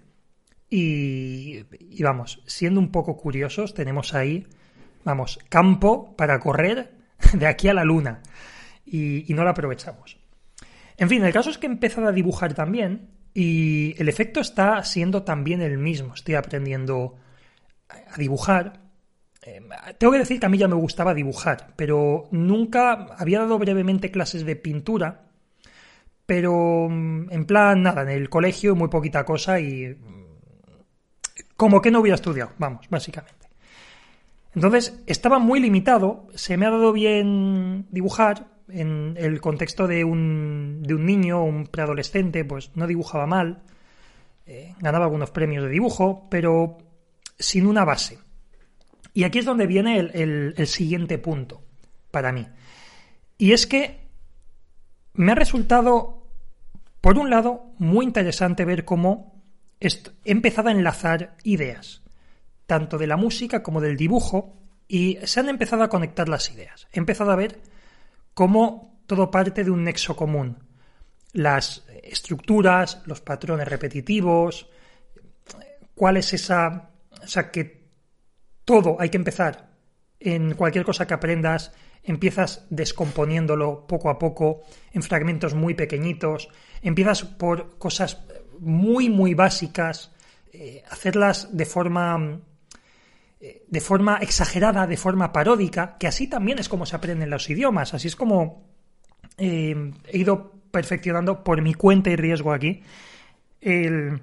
Y, 0.68 1.62
vamos, 2.00 2.42
siendo 2.46 2.80
un 2.80 2.90
poco 2.90 3.16
curiosos, 3.16 3.74
tenemos 3.74 4.14
ahí, 4.14 4.46
vamos, 5.04 5.38
campo 5.48 6.16
para 6.16 6.38
correr 6.40 6.92
de 7.32 7.46
aquí 7.46 7.68
a 7.68 7.74
la 7.74 7.84
luna 7.84 8.22
y 8.84 9.26
no 9.30 9.42
lo 9.42 9.50
aprovechamos. 9.50 10.18
En 10.96 11.08
fin, 11.08 11.24
el 11.24 11.32
caso 11.32 11.50
es 11.50 11.58
que 11.58 11.66
he 11.66 11.70
empezado 11.70 12.08
a 12.08 12.12
dibujar 12.12 12.54
también 12.54 13.10
y 13.34 13.94
el 13.98 14.08
efecto 14.08 14.40
está 14.40 14.82
siendo 14.82 15.22
también 15.22 15.60
el 15.60 15.76
mismo. 15.76 16.14
Estoy 16.14 16.36
aprendiendo 16.36 17.16
a 17.88 18.16
dibujar. 18.16 18.80
Eh, 19.46 19.62
tengo 19.96 20.12
que 20.12 20.18
decir 20.18 20.40
que 20.40 20.46
a 20.46 20.48
mí 20.48 20.58
ya 20.58 20.66
me 20.66 20.74
gustaba 20.74 21.14
dibujar, 21.14 21.68
pero 21.76 22.28
nunca 22.32 23.06
había 23.16 23.38
dado 23.38 23.58
brevemente 23.58 24.10
clases 24.10 24.44
de 24.44 24.56
pintura, 24.56 25.22
pero 26.26 26.88
mm, 26.90 27.30
en 27.30 27.44
plan, 27.46 27.82
nada, 27.82 28.02
en 28.02 28.08
el 28.08 28.28
colegio 28.28 28.74
muy 28.74 28.88
poquita 28.88 29.24
cosa 29.24 29.60
y 29.60 29.96
como 31.56 31.80
que 31.80 31.92
no 31.92 32.00
hubiera 32.00 32.16
estudiado, 32.16 32.52
vamos, 32.58 32.86
básicamente. 32.90 33.46
Entonces, 34.54 35.00
estaba 35.06 35.38
muy 35.38 35.60
limitado, 35.60 36.26
se 36.34 36.56
me 36.56 36.66
ha 36.66 36.70
dado 36.70 36.92
bien 36.92 37.86
dibujar, 37.90 38.48
en 38.68 39.14
el 39.16 39.40
contexto 39.40 39.86
de 39.86 40.02
un, 40.02 40.82
de 40.82 40.94
un 40.94 41.06
niño, 41.06 41.44
un 41.44 41.68
preadolescente, 41.68 42.44
pues 42.44 42.72
no 42.74 42.88
dibujaba 42.88 43.24
mal, 43.24 43.62
eh, 44.44 44.74
ganaba 44.80 45.04
algunos 45.04 45.30
premios 45.30 45.62
de 45.62 45.70
dibujo, 45.70 46.26
pero 46.30 46.78
sin 47.38 47.66
una 47.66 47.84
base. 47.84 48.18
Y 49.16 49.24
aquí 49.24 49.38
es 49.38 49.46
donde 49.46 49.66
viene 49.66 49.98
el 49.98 50.66
siguiente 50.66 51.16
punto 51.16 51.62
para 52.10 52.32
mí. 52.32 52.46
Y 53.38 53.52
es 53.52 53.66
que 53.66 54.00
me 55.14 55.32
ha 55.32 55.34
resultado, 55.34 56.28
por 57.00 57.16
un 57.16 57.30
lado, 57.30 57.72
muy 57.78 58.04
interesante 58.04 58.66
ver 58.66 58.84
cómo 58.84 59.42
he 59.80 59.88
empezado 60.26 60.68
a 60.68 60.72
enlazar 60.72 61.34
ideas, 61.44 62.02
tanto 62.66 62.98
de 62.98 63.06
la 63.06 63.16
música 63.16 63.62
como 63.62 63.80
del 63.80 63.96
dibujo, 63.96 64.54
y 64.86 65.16
se 65.22 65.40
han 65.40 65.48
empezado 65.48 65.82
a 65.82 65.88
conectar 65.88 66.28
las 66.28 66.50
ideas. 66.50 66.86
He 66.92 66.98
empezado 66.98 67.30
a 67.30 67.36
ver 67.36 67.62
cómo 68.34 69.00
todo 69.06 69.30
parte 69.30 69.64
de 69.64 69.70
un 69.70 69.84
nexo 69.84 70.14
común. 70.14 70.58
Las 71.32 71.86
estructuras, 72.02 73.00
los 73.06 73.22
patrones 73.22 73.66
repetitivos, 73.66 74.68
cuál 75.94 76.18
es 76.18 76.34
esa... 76.34 76.90
O 77.22 77.26
sea, 77.26 77.50
que 77.50 77.85
todo 78.66 79.00
hay 79.00 79.08
que 79.08 79.16
empezar 79.16 79.70
en 80.20 80.54
cualquier 80.54 80.84
cosa 80.84 81.06
que 81.06 81.14
aprendas, 81.14 81.72
empiezas 82.02 82.66
descomponiéndolo 82.68 83.86
poco 83.86 84.10
a 84.10 84.18
poco 84.18 84.62
en 84.92 85.02
fragmentos 85.02 85.54
muy 85.54 85.74
pequeñitos, 85.74 86.48
empiezas 86.82 87.24
por 87.24 87.78
cosas 87.78 88.26
muy, 88.58 89.08
muy 89.08 89.34
básicas, 89.34 90.12
eh, 90.52 90.82
hacerlas 90.90 91.56
de 91.56 91.64
forma 91.64 92.40
eh, 93.40 93.64
de 93.68 93.80
forma 93.80 94.18
exagerada, 94.18 94.86
de 94.86 94.96
forma 94.96 95.32
paródica, 95.32 95.96
que 95.98 96.08
así 96.08 96.26
también 96.26 96.58
es 96.58 96.68
como 96.68 96.86
se 96.86 96.96
aprenden 96.96 97.30
los 97.30 97.48
idiomas, 97.48 97.94
así 97.94 98.08
es 98.08 98.16
como 98.16 98.66
eh, 99.38 99.92
he 100.06 100.18
ido 100.18 100.52
perfeccionando 100.70 101.44
por 101.44 101.62
mi 101.62 101.74
cuenta 101.74 102.10
y 102.10 102.16
riesgo 102.16 102.52
aquí 102.52 102.82
el, 103.60 104.20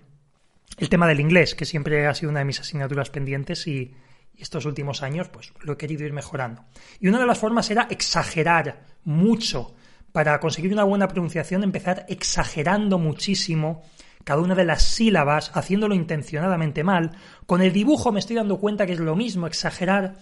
el, 0.77 0.89
tema 0.89 1.07
del 1.07 1.21
inglés, 1.21 1.55
que 1.55 1.65
siempre 1.65 2.07
ha 2.07 2.13
sido 2.13 2.31
una 2.31 2.39
de 2.39 2.45
mis 2.45 2.59
asignaturas 2.59 3.09
pendientes 3.09 3.67
y, 3.67 3.93
estos 4.38 4.66
últimos 4.66 5.04
años 5.04 5.30
pues 5.30 5.54
lo 5.62 5.74
he 5.74 5.78
querido 5.78 6.06
ir 6.06 6.13
mejorando. 6.13 6.66
Y 7.00 7.08
una 7.08 7.20
de 7.20 7.25
las 7.25 7.38
formas 7.38 7.70
era 7.70 7.88
exagerar 7.90 8.84
mucho. 9.04 9.74
Para 10.12 10.40
conseguir 10.40 10.72
una 10.72 10.84
buena 10.84 11.08
pronunciación, 11.08 11.63
empezar 11.63 12.06
exagerando 12.08 13.00
muchísimo 13.00 13.82
cada 14.24 14.42
una 14.42 14.56
de 14.56 14.66
las 14.66 14.84
sílabas, 14.84 15.52
haciéndolo 15.54 15.96
intencionadamente 15.96 16.84
mal. 16.84 17.12
Con 17.46 17.62
el 17.62 17.74
dibujo 17.74 18.12
me 18.12 18.20
estoy 18.20 18.36
dando 18.36 18.60
cuenta 18.60 18.86
que 18.86 18.94
es 18.94 19.00
lo 19.00 19.16
mismo, 19.16 19.48
exagerar 19.48 20.16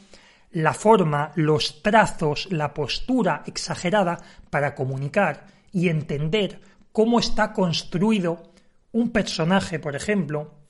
la 0.51 0.74
forma, 0.74 1.32
los 1.36 1.82
trazos, 1.82 2.48
la 2.51 2.74
postura 2.74 3.44
exagerada 3.46 4.20
para 4.50 4.75
comunicar 4.75 5.46
y 5.72 5.89
entender 5.89 6.60
cómo 6.91 7.20
está 7.20 7.53
construido 7.53 8.51
un 8.91 9.12
personaje, 9.12 9.80
por 9.80 9.96
ejemplo. 9.96 10.61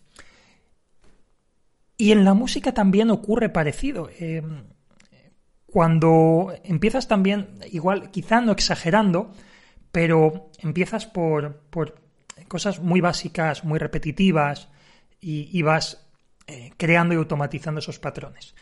Y 2.01 2.12
en 2.12 2.25
la 2.25 2.34
música 2.34 2.74
también 2.74 3.12
ocurre 3.12 3.50
parecido. 3.50 4.10
Eh, 4.20 4.41
cuando 5.67 6.51
empiezas 6.63 7.08
también, 7.08 7.60
igual, 7.72 8.10
quizá 8.10 8.41
no 8.41 8.53
exagerando, 8.53 9.31
pero 9.91 10.50
empiezas 10.58 11.05
por, 11.05 11.62
cosas 12.48 12.79
muy 12.79 13.01
básicas, 13.01 13.63
muy 13.63 13.77
repetitivas, 13.77 14.67
y, 15.20 15.62
vas 15.62 16.03
eh, 16.48 16.72
creando 16.75 17.13
y 17.13 17.17
automatizando 17.17 17.77
esos 17.77 18.00
patrones. 18.00 18.55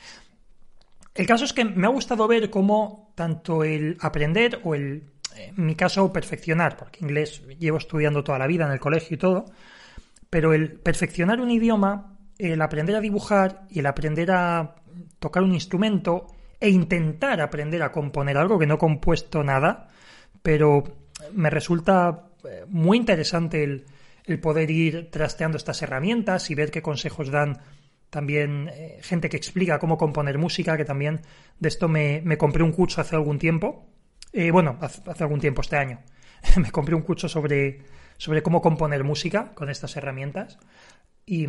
El 1.16 1.26
caso 1.26 1.46
es 1.46 1.54
que 1.54 1.64
me 1.64 1.88
ha 1.88 1.92
gustado 1.92 2.28
ver 2.28 2.50
cómo 2.50 3.14
tanto 3.16 3.64
el 3.64 3.96
aprender 4.02 4.60
o 4.66 4.76
el, 4.76 5.14
en 5.38 5.66
mi 5.66 5.76
caso, 5.76 6.12
perfeccionar, 6.12 6.76
porque 6.76 7.06
inglés 7.06 7.42
llevo 7.58 7.78
estudiando 7.78 8.22
toda 8.22 8.38
la 8.38 8.48
vida 8.48 8.66
en 8.66 8.74
el 8.74 8.82
colegio 8.82 9.16
y 9.16 9.18
todo, 9.18 9.46
pero 10.30 10.52
el 10.54 10.74
perfeccionar 10.74 11.40
un 11.40 11.52
idioma, 11.52 12.19
el 12.40 12.62
aprender 12.62 12.96
a 12.96 13.02
dibujar 13.02 13.68
y 13.70 13.80
el 13.80 13.86
aprender 13.86 14.32
a 14.32 14.76
tocar 15.20 15.44
un 15.44 15.54
instrumento 15.54 16.28
e 16.60 16.70
intentar 16.70 17.42
aprender 17.42 17.84
a 17.84 17.92
componer 17.92 18.38
algo 18.38 18.58
que 18.58 18.66
no 18.66 18.76
he 18.76 18.78
compuesto 18.78 19.44
nada, 19.44 19.90
pero 20.42 20.84
me 21.34 21.50
resulta 21.50 22.30
eh, 22.46 22.66
muy 22.68 22.98
interesante 22.98 23.64
el, 23.64 23.86
poder 24.42 24.70
ir 24.70 25.10
trasteando 25.10 25.58
estas 25.58 25.82
herramientas 25.82 26.52
y 26.52 26.56
ver 26.56 26.70
qué 26.70 26.84
consejos 26.84 27.32
dan 27.32 27.62
también 28.12 28.70
eh, 28.72 29.00
gente 29.02 29.28
que 29.28 29.38
explica 29.38 29.80
cómo 29.80 29.98
componer 29.98 30.38
música, 30.38 30.78
que 30.78 30.86
también 30.86 31.22
de 31.60 31.68
esto 31.68 31.88
me, 31.88 32.38
compré 32.38 32.64
un 32.64 32.72
curso 32.72 33.02
hace 33.02 33.16
algún 33.16 33.40
tiempo, 33.40 33.88
eh, 34.32 34.52
bueno, 34.52 34.78
hace, 34.82 35.24
algún 35.24 35.40
tiempo, 35.40 35.62
este 35.62 35.78
año, 35.78 36.02
me 36.58 36.72
compré 36.72 36.94
un 36.94 37.02
curso 37.02 37.28
sobre, 37.28 37.80
sobre 38.18 38.44
cómo 38.44 38.62
componer 38.62 39.04
música 39.04 39.52
con 39.56 39.68
estas 39.68 39.98
herramientas 39.98 40.60
y, 41.26 41.48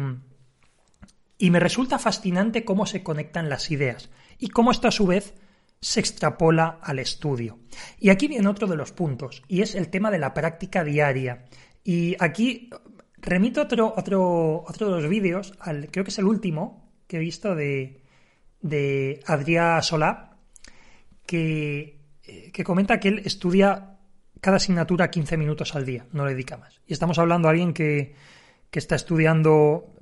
y 1.41 1.51
me 1.51 1.59
resulta 1.59 1.99
fascinante 1.99 2.67
cómo 2.67 2.85
se 2.85 3.03
conectan 3.03 3.49
las 3.49 3.71
ideas 3.71 4.11
y 4.39 4.49
cómo 4.49 4.71
esto 4.71 4.89
a 4.89 4.93
su 4.93 5.07
vez 5.07 5.35
se 5.81 5.99
extrapola 5.99 6.79
al 6.83 6.99
estudio. 6.99 7.59
Y 7.99 8.11
aquí 8.11 8.29
viene 8.29 8.47
otro 8.47 8.69
de 8.69 8.77
los 8.77 8.93
puntos, 8.93 9.43
y 9.49 9.63
es 9.63 9.75
el 9.75 9.89
tema 9.89 10.11
de 10.11 10.19
la 10.19 10.35
práctica 10.35 10.85
diaria. 10.85 11.47
Y 11.83 12.15
aquí 12.21 12.69
remito 13.17 13.63
otro, 13.63 13.95
otro, 13.97 14.65
otro 14.69 14.95
de 14.95 15.01
los 15.01 15.11
vídeos, 15.11 15.55
al, 15.61 15.91
creo 15.91 16.05
que 16.05 16.11
es 16.11 16.19
el 16.19 16.27
último 16.27 16.93
que 17.07 17.17
he 17.17 17.21
visto 17.21 17.55
de, 17.55 18.03
de 18.61 19.21
Adrià 19.25 19.81
Solá, 19.81 20.37
que, 21.25 22.03
eh, 22.23 22.51
que 22.53 22.65
comenta 22.65 23.01
que 23.01 23.09
él 23.09 23.23
estudia 23.25 23.97
cada 24.43 24.59
asignatura 24.59 25.11
15 25.11 25.39
minutos 25.39 25.75
al 25.75 25.87
día, 25.87 26.07
no 26.13 26.27
le 26.27 26.33
dedica 26.33 26.59
más. 26.59 26.83
Y 26.87 26.93
estamos 26.93 27.19
hablando 27.19 27.49
de 27.49 27.53
alguien 27.53 27.73
que, 27.73 28.15
que 28.71 28.79
está 28.79 28.95
estudiando 28.95 29.95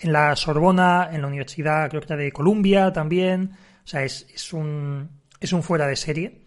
en 0.00 0.12
la 0.12 0.34
Sorbona, 0.36 1.10
en 1.12 1.22
la 1.22 1.28
Universidad, 1.28 1.88
creo 1.88 2.02
que 2.02 2.16
de 2.16 2.32
Columbia 2.32 2.92
también. 2.92 3.52
O 3.84 3.86
sea, 3.86 4.02
es, 4.02 4.26
es 4.34 4.52
un, 4.52 5.08
es 5.40 5.52
un 5.52 5.62
fuera 5.62 5.86
de 5.86 5.96
serie, 5.96 6.42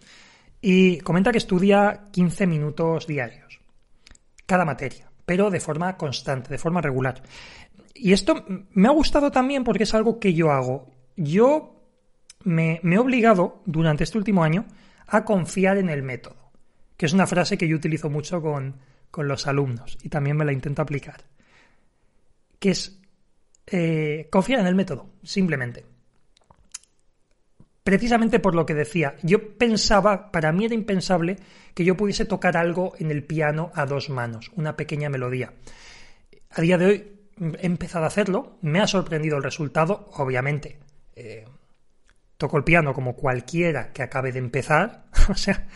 y 0.65 1.00
comenta 1.00 1.33
que 1.33 1.39
estudia 1.39 2.05
15 2.12 2.48
minutos 2.48 3.05
diarios, 3.05 3.60
cada 4.45 4.63
materia, 4.63 5.12
pero 5.25 5.50
de 5.50 5.60
forma 5.60 5.98
constante, 5.98 6.50
de 6.50 6.57
forma 6.57 6.79
regular. 6.79 7.22
Y 7.93 8.13
esto 8.13 8.45
me 8.72 8.88
ha 8.88 8.91
gustado 8.91 9.29
también 9.29 9.65
porque 9.65 9.83
es 9.83 9.93
algo 9.93 10.22
que 10.22 10.33
yo 10.33 10.51
hago. 10.51 10.89
Yo 11.17 11.83
me, 12.45 12.79
he 12.81 12.98
obligado 12.98 13.62
durante 13.65 14.05
este 14.05 14.17
último 14.17 14.41
año 14.41 14.65
a 15.05 15.25
confiar 15.25 15.77
en 15.77 15.89
el 15.89 16.01
método, 16.01 16.51
que 16.95 17.07
es 17.07 17.13
una 17.13 17.27
frase 17.27 17.57
que 17.57 17.67
yo 17.67 17.75
utilizo 17.75 18.10
mucho 18.10 18.41
con, 18.41 18.77
los 19.17 19.45
alumnos 19.45 19.98
y 20.01 20.07
también 20.07 20.38
me 20.38 20.45
la 20.45 20.53
intento 20.53 20.81
aplicar, 20.81 21.25
que 22.57 22.72
es 22.72 23.01
eh, 23.67 24.27
confiar 24.29 24.60
en 24.60 24.67
el 24.67 24.75
método, 24.75 25.10
simplemente 25.24 25.86
precisamente 27.84 28.39
por 28.39 28.55
lo 28.55 28.65
que 28.65 28.74
decía. 28.74 29.15
Yo 29.22 29.58
pensaba, 29.58 30.32
para 30.32 30.51
mí 30.51 30.65
era 30.65 30.74
impensable 30.74 31.38
que 31.74 31.86
yo 31.86 31.98
pudiese 31.98 32.25
tocar 32.25 32.58
algo 32.58 32.93
en 32.98 33.12
el 33.12 33.24
piano 33.24 33.72
a 33.75 33.86
dos 33.86 34.10
manos, 34.10 34.51
una 34.55 34.75
pequeña 34.75 35.10
melodía. 35.10 35.53
A 36.50 36.62
día 36.62 36.77
de 36.77 36.86
hoy 36.86 37.12
he 37.60 37.65
empezado 37.65 38.05
a 38.05 38.08
hacerlo, 38.08 38.58
me 38.62 38.79
ha 38.79 38.88
sorprendido 38.88 39.38
el 39.38 39.43
resultado, 39.43 40.10
obviamente. 40.13 40.79
Eh, 41.15 41.46
toco 42.38 42.58
el 42.58 42.63
piano 42.63 42.93
como 42.93 43.15
cualquiera 43.15 43.91
que 43.91 44.03
acabe 44.03 44.32
de 44.32 44.39
empezar, 44.39 45.05
o 45.29 45.36
sea, 45.36 45.67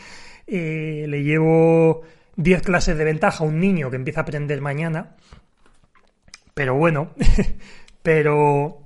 eh, 0.45 1.05
le 1.07 1.23
llevo 1.23 2.03
10 2.37 2.61
clases 2.61 2.97
de 2.97 3.03
ventaja 3.03 3.43
a 3.43 3.47
un 3.47 3.59
niño 3.59 3.89
que 3.89 3.97
empieza 3.97 4.21
a 4.21 4.23
aprender 4.23 4.61
mañana, 4.61 5.15
pero 6.57 6.73
bueno, 6.73 7.11
pero 8.01 8.81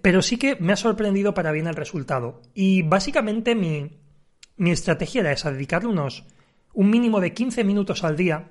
pero 0.00 0.22
sí 0.22 0.36
que 0.38 0.54
me 0.54 0.72
ha 0.72 0.76
sorprendido 0.76 1.34
para 1.34 1.50
bien 1.50 1.66
el 1.66 1.74
resultado. 1.74 2.40
Y 2.54 2.82
básicamente 2.82 3.56
mi, 3.56 3.98
mi 4.56 4.70
estrategia 4.70 5.22
era 5.22 5.32
esa, 5.32 5.50
dedicarle 5.50 5.88
unos 5.88 6.24
un 6.72 6.88
mínimo 6.88 7.20
de 7.20 7.32
15 7.34 7.64
minutos 7.64 8.04
al 8.04 8.16
día 8.16 8.50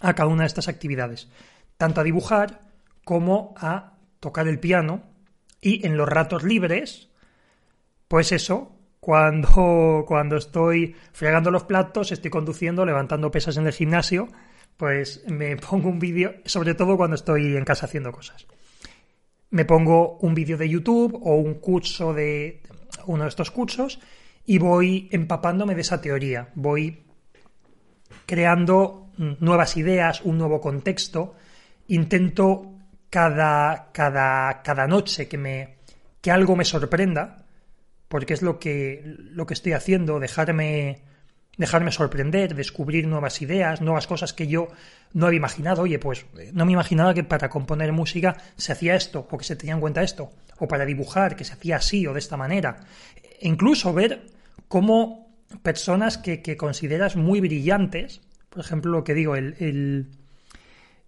a 0.00 0.14
cada 0.14 0.28
una 0.28 0.42
de 0.42 0.48
estas 0.48 0.68
actividades, 0.68 1.30
tanto 1.78 2.02
a 2.02 2.04
dibujar 2.04 2.60
como 3.04 3.54
a 3.56 3.94
tocar 4.20 4.46
el 4.46 4.60
piano 4.60 5.02
y 5.62 5.86
en 5.86 5.96
los 5.96 6.08
ratos 6.08 6.42
libres, 6.42 7.08
pues 8.06 8.32
eso, 8.32 8.76
cuando, 9.00 10.04
cuando 10.06 10.36
estoy 10.36 10.94
fregando 11.12 11.50
los 11.50 11.64
platos, 11.64 12.12
estoy 12.12 12.30
conduciendo, 12.30 12.84
levantando 12.84 13.30
pesas 13.30 13.56
en 13.56 13.66
el 13.66 13.72
gimnasio, 13.72 14.28
pues 14.76 15.24
me 15.28 15.56
pongo 15.70 15.88
un 15.88 15.98
vídeo, 15.98 16.34
sobre 16.44 16.74
todo 16.74 16.96
cuando 16.96 17.16
estoy 17.16 17.56
en 17.56 17.64
casa 17.64 17.86
haciendo 17.86 18.12
cosas. 18.12 18.46
Me 19.50 19.64
pongo 19.64 20.18
un 20.18 20.34
vídeo 20.34 20.56
de 20.56 20.68
YouTube 20.68 21.18
o 21.22 21.34
un 21.36 21.54
curso 21.54 22.14
de 22.14 22.62
uno 23.06 23.24
de 23.24 23.28
estos 23.28 23.50
cursos 23.50 24.00
y 24.46 24.58
voy 24.58 25.08
empapándome 25.12 25.74
de 25.74 25.82
esa 25.82 26.00
teoría, 26.00 26.48
voy 26.54 27.04
creando 28.26 29.10
nuevas 29.16 29.76
ideas, 29.76 30.22
un 30.22 30.38
nuevo 30.38 30.60
contexto, 30.60 31.34
intento 31.88 32.72
cada, 33.10 33.90
cada, 33.92 34.62
cada 34.62 34.86
noche 34.86 35.28
que, 35.28 35.38
me, 35.38 35.76
que 36.20 36.30
algo 36.30 36.56
me 36.56 36.64
sorprenda, 36.64 37.44
porque 38.08 38.34
es 38.34 38.42
lo 38.42 38.58
que, 38.58 39.02
lo 39.04 39.46
que 39.46 39.54
estoy 39.54 39.72
haciendo, 39.72 40.18
dejarme, 40.18 41.02
dejarme 41.56 41.92
sorprender, 41.92 42.54
descubrir 42.54 43.06
nuevas 43.06 43.42
ideas, 43.42 43.80
nuevas 43.80 44.06
cosas 44.06 44.32
que 44.32 44.46
yo 44.46 44.68
no 45.12 45.26
había 45.26 45.36
imaginado. 45.36 45.82
Oye, 45.82 45.98
pues 45.98 46.26
no 46.52 46.64
me 46.64 46.72
imaginaba 46.72 47.14
que 47.14 47.24
para 47.24 47.48
componer 47.48 47.92
música 47.92 48.36
se 48.56 48.72
hacía 48.72 48.94
esto, 48.94 49.26
o 49.30 49.38
que 49.38 49.44
se 49.44 49.56
tenía 49.56 49.74
en 49.74 49.80
cuenta 49.80 50.02
esto, 50.02 50.30
o 50.58 50.68
para 50.68 50.84
dibujar 50.84 51.36
que 51.36 51.44
se 51.44 51.52
hacía 51.52 51.76
así 51.76 52.06
o 52.06 52.12
de 52.12 52.20
esta 52.20 52.36
manera. 52.36 52.80
E 53.40 53.48
incluso 53.48 53.92
ver 53.92 54.26
cómo 54.68 55.28
personas 55.62 56.16
que, 56.16 56.40
que 56.40 56.56
consideras 56.56 57.16
muy 57.16 57.40
brillantes, 57.40 58.22
por 58.48 58.60
ejemplo, 58.60 58.92
lo 58.92 59.04
que 59.04 59.14
digo, 59.14 59.36
el, 59.36 59.56
el, 59.60 60.08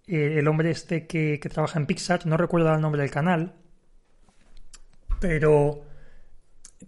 el 0.07 0.47
hombre 0.47 0.71
este 0.71 1.07
que, 1.07 1.39
que, 1.41 1.49
trabaja 1.49 1.79
en 1.79 1.87
Pixar, 1.87 2.25
no 2.27 2.37
recuerdo 2.37 2.73
el 2.73 2.81
nombre 2.81 3.01
del 3.01 3.11
canal, 3.11 3.53
pero 5.19 5.83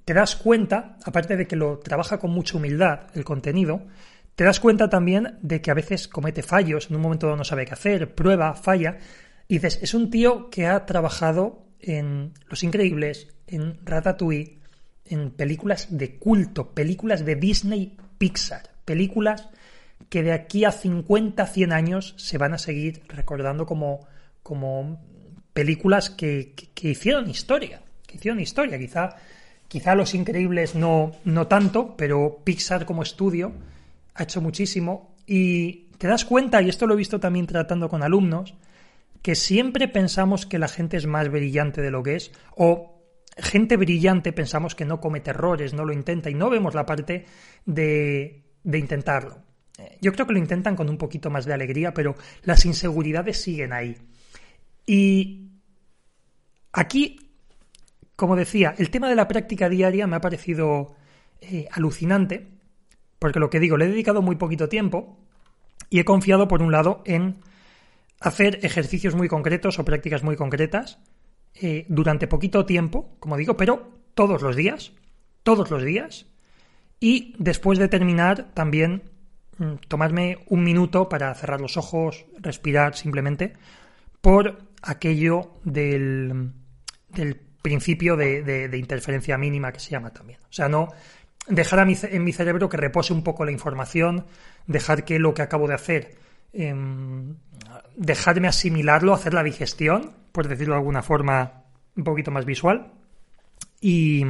te 0.07 0.13
das 0.13 0.37
cuenta, 0.37 0.95
aparte 1.03 1.35
de 1.35 1.47
que 1.47 1.57
lo 1.57 1.79
trabaja 1.79 2.17
con 2.17 2.31
mucha 2.31 2.55
humildad 2.55 3.07
el 3.13 3.25
contenido, 3.25 3.87
te 4.35 4.45
das 4.45 4.61
cuenta 4.61 4.89
también 4.89 5.37
de 5.41 5.59
que 5.59 5.69
a 5.69 5.73
veces 5.73 6.07
comete 6.07 6.43
fallos, 6.43 6.89
en 6.89 6.95
un 6.95 7.01
momento 7.01 7.35
no 7.35 7.43
sabe 7.43 7.65
qué 7.65 7.73
hacer, 7.73 8.15
prueba, 8.15 8.53
falla, 8.53 8.99
y 9.49 9.55
dices, 9.55 9.79
es 9.81 9.93
un 9.93 10.09
tío 10.09 10.49
que 10.49 10.65
ha 10.65 10.85
trabajado 10.85 11.65
en 11.81 12.31
Los 12.47 12.63
Increíbles, 12.63 13.27
en 13.47 13.85
Ratatouille, 13.85 14.59
en 15.03 15.31
películas 15.31 15.89
de 15.89 16.15
culto, 16.15 16.73
películas 16.73 17.25
de 17.25 17.35
Disney 17.35 17.97
Pixar, 18.17 18.69
películas 18.85 19.49
que 20.07 20.23
de 20.23 20.31
aquí 20.31 20.63
a 20.63 20.71
50, 20.71 21.45
100 21.45 21.73
años 21.73 22.13
se 22.15 22.37
van 22.37 22.53
a 22.53 22.59
seguir 22.59 23.01
recordando 23.09 23.65
como, 23.65 24.07
como 24.41 25.01
películas 25.51 26.09
que, 26.09 26.53
que, 26.55 26.69
que 26.69 26.91
hicieron 26.91 27.29
historia, 27.29 27.81
que 28.05 28.15
hicieron 28.15 28.39
historia, 28.39 28.79
quizá 28.79 29.17
Quizá 29.67 29.95
Los 29.95 30.13
Increíbles 30.13 30.75
no, 30.75 31.12
no 31.25 31.47
tanto, 31.47 31.95
pero 31.97 32.39
Pixar 32.43 32.86
como 32.86 33.03
estudio 33.03 33.51
ha 34.13 34.24
hecho 34.24 34.41
muchísimo 34.41 35.15
y 35.25 35.88
te 35.97 36.07
das 36.07 36.25
cuenta, 36.25 36.62
y 36.62 36.69
esto 36.69 36.88
lo 36.88 36.93
he 36.93 36.97
visto 36.97 37.19
también 37.19 37.47
tratando 37.47 37.89
con 37.89 38.03
alumnos, 38.03 38.55
que 39.21 39.36
siempre 39.36 39.88
pensamos 39.88 40.45
que 40.45 40.59
la 40.59 40.67
gente 40.67 40.95
es 40.95 41.05
más 41.05 41.29
brillante 41.29 41.81
de 41.81 41.91
lo 41.91 42.03
que 42.03 42.15
es, 42.15 42.31
o 42.55 43.03
gente 43.38 43.77
brillante 43.77 44.31
pensamos 44.31 44.74
que 44.74 44.86
no 44.86 45.01
comete 45.01 45.31
errores, 45.31 45.74
no 45.74 45.86
lo 45.86 45.91
intenta, 45.91 46.29
y 46.29 46.33
no 46.33 46.50
vemos 46.50 46.75
la 46.75 46.86
parte 46.86 47.25
de, 47.65 48.43
de 48.63 48.77
intentarlo. 48.77 49.39
Yo 50.01 50.12
creo 50.13 50.25
que 50.25 50.33
lo 50.33 50.39
intentan 50.39 50.75
con 50.75 50.89
un 50.89 50.97
poquito 50.97 51.29
más 51.29 51.45
de 51.45 51.53
alegría, 51.53 51.93
pero 51.93 52.15
las 52.43 52.65
inseguridades 52.65 53.41
siguen 53.41 53.74
ahí. 53.74 53.97
Y 54.86 55.50
aquí 56.71 57.26
como 58.17 58.36
decía, 58.36 58.74
el 58.77 58.89
tema 58.89 59.07
de 59.07 59.15
la 59.15 59.27
práctica 59.27 59.69
diaria 59.69 60.07
me 60.07 60.15
ha 60.15 60.21
parecido 60.21 60.95
eh, 61.39 61.67
alucinante, 61.71 62.47
porque 63.19 63.39
lo 63.39 63.51
que 63.51 63.59
digo, 63.59 63.77
le 63.77 63.86
he 63.86 63.89
dedicado 63.89 64.24
muy 64.24 64.36
poquito 64.36 64.67
tiempo 64.67 65.19
y 65.91 66.00
he 66.00 66.05
confiado, 66.05 66.47
por 66.47 66.63
un 66.63 66.71
lado, 66.71 67.03
en 67.05 67.38
hacer 68.19 68.59
ejercicios 68.63 69.15
muy 69.15 69.27
concretos 69.27 69.77
o 69.77 69.86
prácticas 69.86 70.24
muy 70.24 70.36
concretas 70.36 70.97
eh, 71.53 71.86
durante 71.89 72.27
poquito 72.27 72.65
tiempo, 72.65 73.15
como 73.19 73.38
digo, 73.38 73.55
pero 73.55 73.88
todos 74.15 74.41
los 74.41 74.55
días, 74.55 74.93
todos 75.43 75.69
los 75.69 75.83
días, 75.83 76.25
y 77.00 77.36
después 77.38 77.77
de 77.77 77.88
terminar 77.88 78.51
también 78.55 79.03
mm, 79.59 79.74
tomarme 79.88 80.39
un 80.47 80.63
minuto 80.63 81.07
para 81.07 81.36
cerrar 81.36 81.62
los 81.62 81.77
ojos, 81.77 82.25
respirar 82.39 82.95
simplemente, 82.95 83.53
por 84.21 84.57
aquello 84.81 85.51
del, 85.63 86.51
del 87.09 87.47
principio 87.61 88.15
de, 88.15 88.70
interferencia 88.77 89.37
mínima 89.37 89.72
que 89.72 89.79
se 89.79 89.91
llama 89.91 90.11
también. 90.11 90.39
O 90.50 90.53
sea, 90.53 90.70
no 90.70 90.89
dejar 91.48 91.79
a 91.79 91.85
mi, 91.85 91.96
en 92.01 92.24
mi 92.24 92.33
cerebro 92.33 92.70
que 92.70 92.77
repose 92.77 93.13
un 93.13 93.24
poco 93.24 93.46
la 93.46 93.51
información, 93.51 94.25
dejar 94.65 95.05
que 95.05 95.20
lo 95.20 95.33
que 95.33 95.41
acabo 95.41 95.67
de 95.67 95.75
hacer, 95.75 96.15
em, 96.53 97.35
dejarme 97.96 98.48
asimilarlo, 98.48 99.13
hacer 99.13 99.33
la 99.33 99.43
digestión, 99.43 100.13
por 100.31 100.48
decirlo 100.48 100.74
de 100.74 100.79
alguna 100.79 101.01
forma 101.01 101.63
un 101.96 102.03
poquito 102.03 102.31
más 102.31 102.46
visual. 102.46 102.93
Y, 103.79 104.25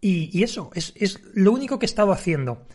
eso, 0.00 0.70
es, 0.74 0.92
es 0.96 1.20
lo 1.34 1.52
único 1.52 1.78
que 1.78 1.86
he 1.86 1.88
estado 1.88 2.12
haciendo. 2.12 2.66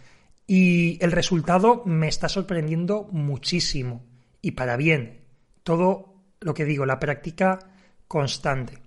Y 0.46 0.98
el 1.04 1.12
resultado 1.12 1.84
me 1.86 2.08
está 2.08 2.28
sorprendiendo 2.28 3.08
muchísimo. 3.12 4.06
Y 4.42 4.52
para 4.52 4.76
bien. 4.76 5.22
Todo 5.64 6.14
lo 6.42 6.54
que 6.54 6.66
digo, 6.66 6.86
la 6.86 7.00
práctica 7.00 7.60
constante. 8.08 8.83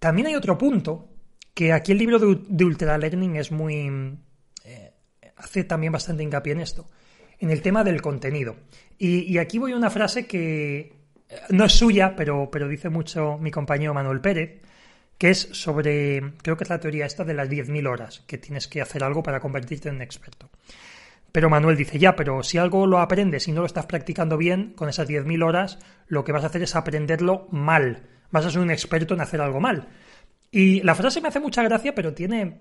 También 0.00 0.28
hay 0.28 0.34
otro 0.34 0.58
punto, 0.58 1.08
que 1.54 1.72
aquí 1.72 1.92
el 1.92 1.98
libro 1.98 2.18
de, 2.18 2.40
de 2.48 2.64
Ultra 2.64 2.98
Learning 2.98 3.36
es 3.36 3.52
muy... 3.52 4.16
Eh, 4.64 4.92
hace 5.36 5.64
también 5.64 5.92
bastante 5.92 6.22
hincapié 6.22 6.54
en 6.54 6.60
esto, 6.60 6.86
en 7.38 7.50
el 7.50 7.60
tema 7.60 7.84
del 7.84 8.00
contenido. 8.00 8.56
Y, 8.98 9.38
aquí 9.38 9.58
voy 9.58 9.72
a 9.72 9.76
una 9.76 9.90
frase 9.90 10.26
que 10.26 10.78
eh, 11.28 11.40
no 11.50 11.66
es 11.66 11.72
suya, 11.72 12.14
pero, 12.16 12.50
pero 12.50 12.66
dice 12.66 12.88
mucho 12.88 13.38
mi 13.38 13.50
compañero 13.50 13.94
Manuel 13.94 14.22
Pérez, 14.22 14.62
que 15.18 15.28
es 15.28 15.50
sobre, 15.52 16.32
creo 16.42 16.56
que 16.56 16.64
es 16.64 16.70
la 16.70 16.80
teoría 16.80 17.04
esta 17.04 17.24
de 17.24 17.34
las 17.34 17.50
10.000 17.50 17.86
horas, 17.86 18.24
que 18.26 18.38
tienes 18.38 18.68
que 18.68 18.80
hacer 18.80 19.04
algo 19.04 19.22
para 19.22 19.38
convertirte 19.38 19.90
en 19.90 20.00
experto. 20.00 20.48
Pero 21.32 21.48
Manuel 21.48 21.76
dice, 21.76 21.98
ya, 21.98 22.16
pero 22.16 22.42
si 22.42 22.58
algo 22.58 22.86
lo 22.86 22.98
aprendes 22.98 23.46
y 23.48 23.52
no 23.52 23.60
lo 23.60 23.66
estás 23.66 23.86
practicando 23.86 24.36
bien, 24.36 24.72
con 24.74 24.88
esas 24.88 25.08
10.000 25.08 25.44
horas, 25.44 25.78
lo 26.08 26.24
que 26.24 26.32
vas 26.32 26.44
a 26.44 26.48
hacer 26.48 26.62
es 26.62 26.74
aprenderlo 26.74 27.46
mal 27.50 28.02
vas 28.30 28.46
a 28.46 28.50
ser 28.50 28.60
un 28.60 28.70
experto 28.70 29.14
en 29.14 29.20
hacer 29.20 29.40
algo 29.40 29.60
mal. 29.60 29.88
Y 30.50 30.82
la 30.82 30.94
frase 30.94 31.20
me 31.20 31.28
hace 31.28 31.40
mucha 31.40 31.62
gracia, 31.62 31.94
pero 31.94 32.14
tiene, 32.14 32.60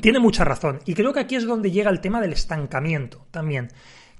tiene 0.00 0.18
mucha 0.18 0.44
razón. 0.44 0.80
Y 0.84 0.94
creo 0.94 1.12
que 1.12 1.20
aquí 1.20 1.36
es 1.36 1.46
donde 1.46 1.70
llega 1.70 1.90
el 1.90 2.00
tema 2.00 2.20
del 2.20 2.32
estancamiento 2.32 3.26
también, 3.30 3.68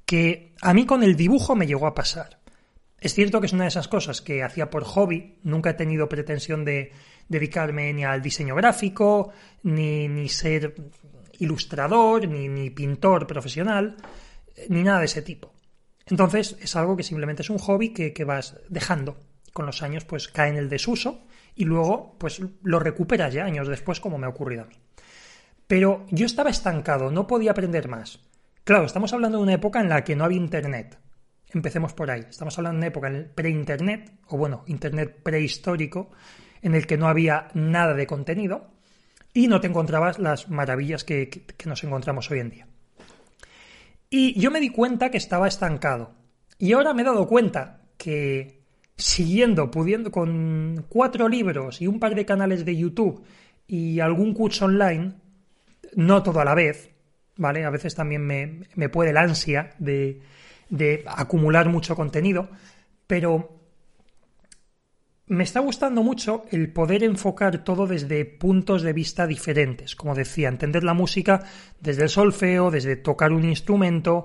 que 0.06 0.54
a 0.62 0.72
mí 0.72 0.86
con 0.86 1.02
el 1.02 1.16
dibujo 1.16 1.54
me 1.54 1.66
llegó 1.66 1.86
a 1.86 1.94
pasar. 1.94 2.38
Es 3.00 3.14
cierto 3.14 3.40
que 3.40 3.46
es 3.46 3.52
una 3.52 3.64
de 3.64 3.68
esas 3.68 3.86
cosas 3.86 4.20
que 4.20 4.42
hacía 4.42 4.70
por 4.70 4.84
hobby, 4.84 5.38
nunca 5.44 5.70
he 5.70 5.74
tenido 5.74 6.08
pretensión 6.08 6.64
de 6.64 6.92
dedicarme 7.28 7.92
ni 7.92 8.04
al 8.04 8.22
diseño 8.22 8.56
gráfico, 8.56 9.30
ni, 9.62 10.08
ni 10.08 10.28
ser 10.28 10.74
ilustrador, 11.38 12.28
ni, 12.28 12.48
ni 12.48 12.70
pintor 12.70 13.26
profesional, 13.26 13.96
ni 14.68 14.82
nada 14.82 15.00
de 15.00 15.06
ese 15.06 15.22
tipo. 15.22 15.52
Entonces 16.06 16.56
es 16.60 16.74
algo 16.76 16.96
que 16.96 17.02
simplemente 17.02 17.42
es 17.42 17.50
un 17.50 17.58
hobby 17.58 17.90
que, 17.90 18.12
que 18.12 18.24
vas 18.24 18.56
dejando 18.68 19.16
con 19.52 19.66
los 19.66 19.82
años 19.82 20.04
pues 20.04 20.28
cae 20.28 20.50
en 20.50 20.56
el 20.56 20.68
desuso 20.68 21.24
y 21.54 21.64
luego 21.64 22.16
pues 22.18 22.40
lo 22.62 22.78
recuperas 22.78 23.34
ya 23.34 23.44
años 23.44 23.68
después 23.68 24.00
como 24.00 24.18
me 24.18 24.26
ha 24.26 24.30
ocurrido 24.30 24.62
a 24.62 24.66
mí. 24.66 24.76
Pero 25.66 26.06
yo 26.10 26.26
estaba 26.26 26.50
estancado, 26.50 27.10
no 27.10 27.26
podía 27.26 27.50
aprender 27.50 27.88
más. 27.88 28.20
Claro, 28.64 28.84
estamos 28.84 29.12
hablando 29.12 29.38
de 29.38 29.44
una 29.44 29.54
época 29.54 29.80
en 29.80 29.88
la 29.88 30.02
que 30.04 30.16
no 30.16 30.24
había 30.24 30.38
internet. 30.38 30.98
Empecemos 31.50 31.92
por 31.92 32.10
ahí. 32.10 32.24
Estamos 32.28 32.56
hablando 32.58 32.76
de 32.76 32.78
una 32.78 32.86
época 32.86 33.10
pre-internet, 33.34 34.12
o 34.28 34.36
bueno, 34.36 34.64
internet 34.66 35.20
prehistórico, 35.22 36.10
en 36.62 36.74
el 36.74 36.86
que 36.86 36.96
no 36.98 37.08
había 37.08 37.48
nada 37.54 37.94
de 37.94 38.06
contenido 38.06 38.70
y 39.38 39.46
no 39.46 39.60
te 39.60 39.68
encontrabas 39.68 40.18
las 40.18 40.50
maravillas 40.50 41.04
que, 41.04 41.44
nos 41.64 41.84
encontramos 41.84 42.28
hoy 42.28 42.40
en 42.40 42.50
día. 42.50 42.66
Y 44.10 44.36
yo 44.36 44.50
me 44.50 44.58
di 44.58 44.70
cuenta 44.70 45.12
que 45.12 45.16
estaba 45.16 45.46
estancado. 45.46 46.10
Y 46.58 46.72
ahora 46.72 46.92
me 46.92 47.02
he 47.02 47.04
dado 47.04 47.28
cuenta 47.28 47.82
que 47.96 48.62
siguiendo, 48.96 49.70
pudiendo, 49.70 50.10
con 50.10 50.86
cuatro 50.88 51.28
libros 51.28 51.80
y 51.80 51.86
un 51.86 52.00
par 52.00 52.16
de 52.16 52.26
canales 52.26 52.64
de 52.64 52.76
YouTube 52.76 53.22
y 53.68 54.00
algún 54.00 54.34
curso 54.34 54.64
online, 54.64 55.12
no 55.94 56.20
todo 56.24 56.40
a 56.40 56.44
la 56.44 56.56
vez, 56.56 56.90
¿vale? 57.36 57.64
A 57.64 57.70
veces 57.70 57.94
también 57.94 58.26
me, 58.26 58.62
me 58.74 58.88
puede 58.88 59.12
la 59.12 59.20
ansia 59.20 59.70
de, 59.78 60.20
de 60.68 61.04
acumular 61.06 61.68
mucho 61.68 61.94
contenido, 61.94 62.48
pero 63.06 63.57
me 65.28 65.44
está 65.44 65.60
gustando 65.60 66.02
mucho 66.02 66.44
el 66.50 66.72
poder 66.72 67.04
enfocar 67.04 67.62
todo 67.62 67.86
desde 67.86 68.24
puntos 68.24 68.82
de 68.82 68.92
vista 68.92 69.26
diferentes. 69.26 69.94
Como 69.94 70.14
decía, 70.14 70.48
entender 70.48 70.84
la 70.84 70.94
música 70.94 71.44
desde 71.80 72.04
el 72.04 72.08
solfeo, 72.08 72.70
desde 72.70 72.96
tocar 72.96 73.32
un 73.32 73.44
instrumento, 73.44 74.24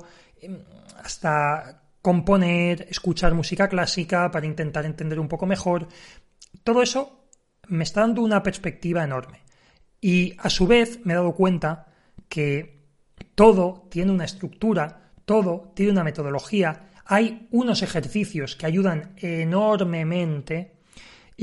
hasta 1.03 1.83
componer, 2.01 2.87
escuchar 2.89 3.33
música 3.33 3.67
clásica 3.67 4.31
para 4.31 4.45
intentar 4.45 4.85
entender 4.85 5.19
un 5.19 5.27
poco 5.27 5.45
mejor. 5.45 5.87
Todo 6.63 6.81
eso 6.81 7.27
me 7.67 7.83
está 7.83 8.01
dando 8.01 8.21
una 8.21 8.43
perspectiva 8.43 9.03
enorme. 9.03 9.41
Y 9.99 10.35
a 10.37 10.49
su 10.49 10.67
vez 10.67 10.99
me 11.05 11.13
he 11.13 11.15
dado 11.15 11.33
cuenta 11.33 11.87
que 12.29 12.87
todo 13.35 13.87
tiene 13.89 14.11
una 14.11 14.25
estructura, 14.25 15.11
todo 15.25 15.71
tiene 15.75 15.93
una 15.93 16.03
metodología, 16.03 16.89
hay 17.05 17.47
unos 17.51 17.81
ejercicios 17.81 18.55
que 18.55 18.65
ayudan 18.65 19.13
enormemente 19.17 20.72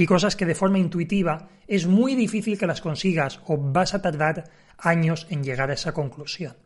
y 0.01 0.07
cosas 0.07 0.35
que 0.35 0.47
de 0.47 0.55
forma 0.55 0.79
intuitiva 0.79 1.51
es 1.67 1.87
muy 1.87 2.15
difícil 2.15 2.57
que 2.57 2.67
las 2.67 2.81
consigas 2.81 3.39
o 3.45 3.59
vas 3.59 3.93
a 3.93 4.01
tardar 4.01 4.45
años 4.79 5.27
en 5.29 5.45
llegar 5.45 5.69
a 5.69 5.75
esa 5.75 5.93
conclusión. 5.93 6.57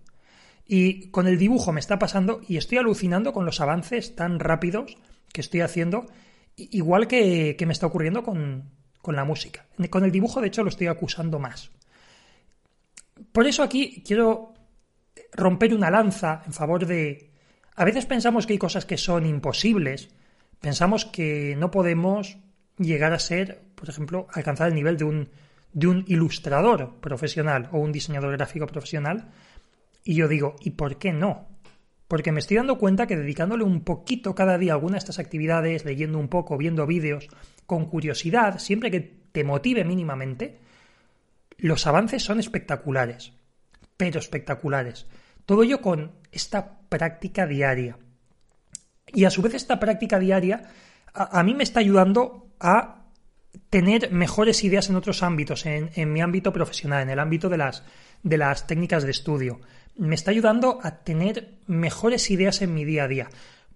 Y 0.69 1.11
con 1.11 1.27
el 1.27 1.37
dibujo 1.37 1.73
me 1.73 1.81
está 1.81 1.99
pasando 1.99 2.43
y 2.47 2.59
estoy 2.59 2.79
alucinando 2.79 3.33
con 3.33 3.45
los 3.45 3.61
avances 3.61 4.15
tan 4.15 4.39
rápidos 4.39 4.97
que 5.33 5.41
estoy 5.41 5.63
haciendo 5.63 6.07
igual 6.55 7.09
que, 7.09 7.57
me 7.67 7.73
está 7.73 7.87
ocurriendo 7.87 8.23
con, 8.23 8.71
con 9.03 9.17
la 9.17 9.25
música. 9.25 9.67
Con 9.91 10.05
el 10.05 10.13
dibujo, 10.13 10.41
de 10.41 10.47
hecho, 10.47 10.63
lo 10.63 10.69
estoy 10.69 10.87
acusando 10.87 11.41
más. 11.41 11.73
Por 13.33 13.49
eso 13.49 13.65
aquí 13.65 14.05
quiero 14.07 14.55
romper 15.33 15.75
una 15.75 15.91
lanza 15.91 16.45
en 16.47 16.53
favor 16.53 16.87
de... 16.87 17.33
A 17.75 17.85
veces 17.85 18.07
pensamos 18.07 18.47
que 18.47 18.53
hay 18.53 18.61
cosas 18.61 18.87
que 18.87 18.97
son 18.97 19.27
imposibles, 19.27 20.11
pensamos 20.61 21.05
que 21.05 21.57
no 21.59 21.73
podemos 21.73 22.39
llegar 22.79 23.13
a 23.13 23.19
ser, 23.19 23.63
por 23.75 23.89
ejemplo, 23.89 24.27
alcanzar 24.33 24.69
el 24.69 24.75
nivel 24.75 24.97
de 24.97 25.05
un, 25.05 25.29
de 25.73 25.87
un 25.87 26.05
ilustrador 26.07 26.97
profesional 27.01 27.69
o 27.73 27.79
un 27.79 27.93
diseñador 27.93 28.33
gráfico 28.33 28.67
profesional. 28.67 29.31
Y 30.03 30.15
yo 30.15 30.29
digo, 30.29 30.57
¿y 30.61 30.71
por 30.71 30.99
qué 30.99 31.13
no? 31.13 31.49
Porque 32.09 32.33
me 32.33 32.41
estoy 32.41 32.59
dando 32.59 32.79
cuenta 32.79 33.07
que 33.07 33.17
dedicándole 33.17 33.65
un 33.65 33.83
poquito 33.83 34.35
cada 34.35 34.59
día 34.59 34.73
a 34.73 34.75
alguna 34.77 34.95
de 34.95 34.99
estas 34.99 35.19
actividades, 35.19 35.85
leyendo 35.85 36.19
un 36.19 36.29
poco, 36.29 36.59
viendo 36.59 36.87
vídeos, 36.87 37.29
con 37.67 37.87
curiosidad, 37.87 38.59
siempre 38.59 38.91
que 38.91 39.01
te 39.33 39.45
motive 39.45 39.85
mínimamente, 39.85 40.61
los 41.57 41.87
avances 41.87 42.23
son 42.23 42.41
espectaculares, 42.41 43.33
pero 43.97 44.19
espectaculares. 44.19 45.07
Todo 45.47 45.63
ello 45.63 45.81
con 45.81 46.13
esta 46.31 46.79
práctica 46.89 47.47
diaria. 47.47 47.99
Y 49.13 49.25
a 49.25 49.31
su 49.31 49.43
vez 49.43 49.55
esta 49.55 49.81
práctica 49.81 50.19
diaria 50.19 50.71
a, 51.15 51.43
mí 51.45 51.55
me 51.55 51.63
está 51.63 51.81
ayudando 51.81 52.44
a 52.65 53.05
tener 53.71 54.11
mejores 54.11 54.65
ideas 54.65 54.89
en 54.91 54.97
otros 54.97 55.23
ámbitos, 55.23 55.67
en, 55.67 56.13
mi 56.13 56.21
ámbito 56.21 56.53
profesional, 56.53 57.03
en 57.03 57.11
el 57.11 57.19
ámbito 57.19 57.49
de 57.49 57.59
las, 57.59 57.85
de 58.23 58.39
las 58.39 58.67
técnicas 58.67 59.05
de 59.05 59.11
estudio. 59.11 59.61
Me 59.97 60.15
está 60.15 60.31
ayudando 60.33 60.81
a 60.83 61.03
tener 61.05 61.59
mejores 61.67 62.31
ideas 62.31 62.63
en 62.63 62.75
mi 62.75 62.85
día 62.85 63.05
a 63.05 63.09
día. 63.09 63.29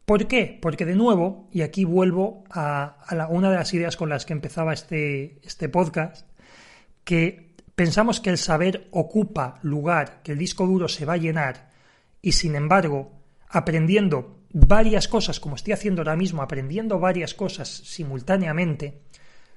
¿Por 0.04 0.26
qué? 0.26 0.58
Porque 0.60 0.84
de 0.84 0.96
nuevo, 0.96 1.48
y 1.52 1.62
aquí 1.62 1.84
vuelvo 1.84 2.44
a, 2.50 2.96
una 3.30 3.50
de 3.50 3.56
las 3.56 3.72
ideas 3.74 3.96
con 3.96 4.08
las 4.08 4.26
que 4.26 4.32
empezaba 4.32 4.72
este, 4.72 5.38
este 5.44 5.68
podcast, 5.68 6.26
que 7.04 7.48
Pensamos 7.78 8.18
que 8.18 8.30
el 8.30 8.38
saber 8.38 8.88
ocupa 8.90 9.60
lugar, 9.62 10.20
que 10.24 10.32
el 10.32 10.38
disco 10.38 10.66
duro 10.66 10.88
se 10.88 11.04
va 11.04 11.12
a 11.12 11.16
llenar 11.16 11.70
y 12.20 12.32
sin 12.32 12.56
embargo, 12.56 13.17
aprendiendo 13.48 14.42
varias 14.52 15.08
cosas, 15.08 15.40
como 15.40 15.56
estoy 15.56 15.72
haciendo 15.72 16.02
ahora 16.02 16.16
mismo, 16.16 16.42
aprendiendo 16.42 16.98
varias 16.98 17.34
cosas 17.34 17.68
simultáneamente, 17.68 19.02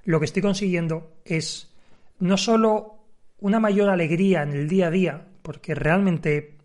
lo 0.06 0.20
que 0.20 0.26
estoy 0.26 0.42
consiguiendo 0.42 1.18
es 1.26 1.74
no 2.20 2.38
solo 2.38 3.06
una 3.40 3.60
mayor 3.60 3.90
alegría 3.90 4.44
en 4.44 4.52
el 4.52 4.68
día 4.68 4.88
a 4.88 4.92
día, 4.92 5.28
porque 5.42 5.76
realmente 5.76 6.58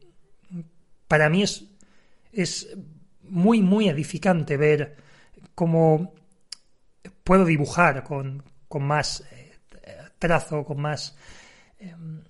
para 1.08 1.28
mí 1.28 1.42
es, 1.42 1.64
es 2.32 2.76
muy, 3.22 3.62
muy 3.62 3.88
edificante 3.88 4.56
ver 4.56 4.96
cómo 5.54 6.14
puedo 7.24 7.44
dibujar 7.44 8.02
con, 8.02 8.42
con 8.68 8.84
más 8.84 9.24
eh, 9.32 9.52
trazo, 10.18 10.64
con 10.64 10.80
más 10.80 11.16
Em, 11.78 12.22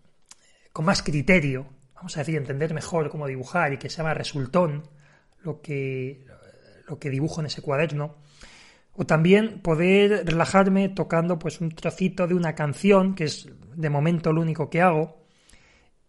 con 0.72 0.84
más 0.84 1.02
criterio, 1.02 1.66
vamos 1.96 2.16
a 2.16 2.20
decir, 2.20 2.36
entender 2.36 2.74
mejor 2.74 3.08
cómo 3.10 3.26
dibujar 3.26 3.72
y 3.72 3.78
que 3.78 3.90
sea 3.90 4.04
más 4.04 4.16
resultón 4.16 4.84
lo 5.42 5.60
que, 5.60 6.24
lo 6.86 6.98
que 6.98 7.10
dibujo 7.10 7.40
en 7.40 7.46
ese 7.46 7.62
cuaderno. 7.62 8.16
O 8.92 9.04
también 9.04 9.60
poder 9.60 10.24
relajarme 10.24 10.88
tocando 10.88 11.38
pues 11.38 11.60
un 11.60 11.70
trocito 11.70 12.26
de 12.26 12.34
una 12.34 12.54
canción, 12.54 13.14
que 13.14 13.24
es 13.24 13.48
de 13.74 13.90
momento 13.90 14.32
lo 14.32 14.40
único 14.40 14.70
que 14.70 14.80
hago, 14.80 15.26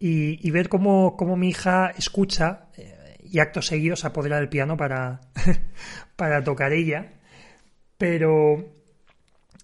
y, 0.00 0.50
ver 0.52 0.68
cómo, 0.68 1.16
cómo, 1.16 1.36
mi 1.36 1.48
hija 1.48 1.90
escucha 1.90 2.68
eh, 2.76 3.18
y 3.24 3.40
acto 3.40 3.60
seguido 3.60 3.96
se 3.96 4.06
apodera 4.06 4.36
del 4.36 4.48
piano 4.48 4.76
para, 4.76 5.20
para 6.16 6.44
tocar 6.44 6.72
ella. 6.72 7.14
Pero 7.96 8.72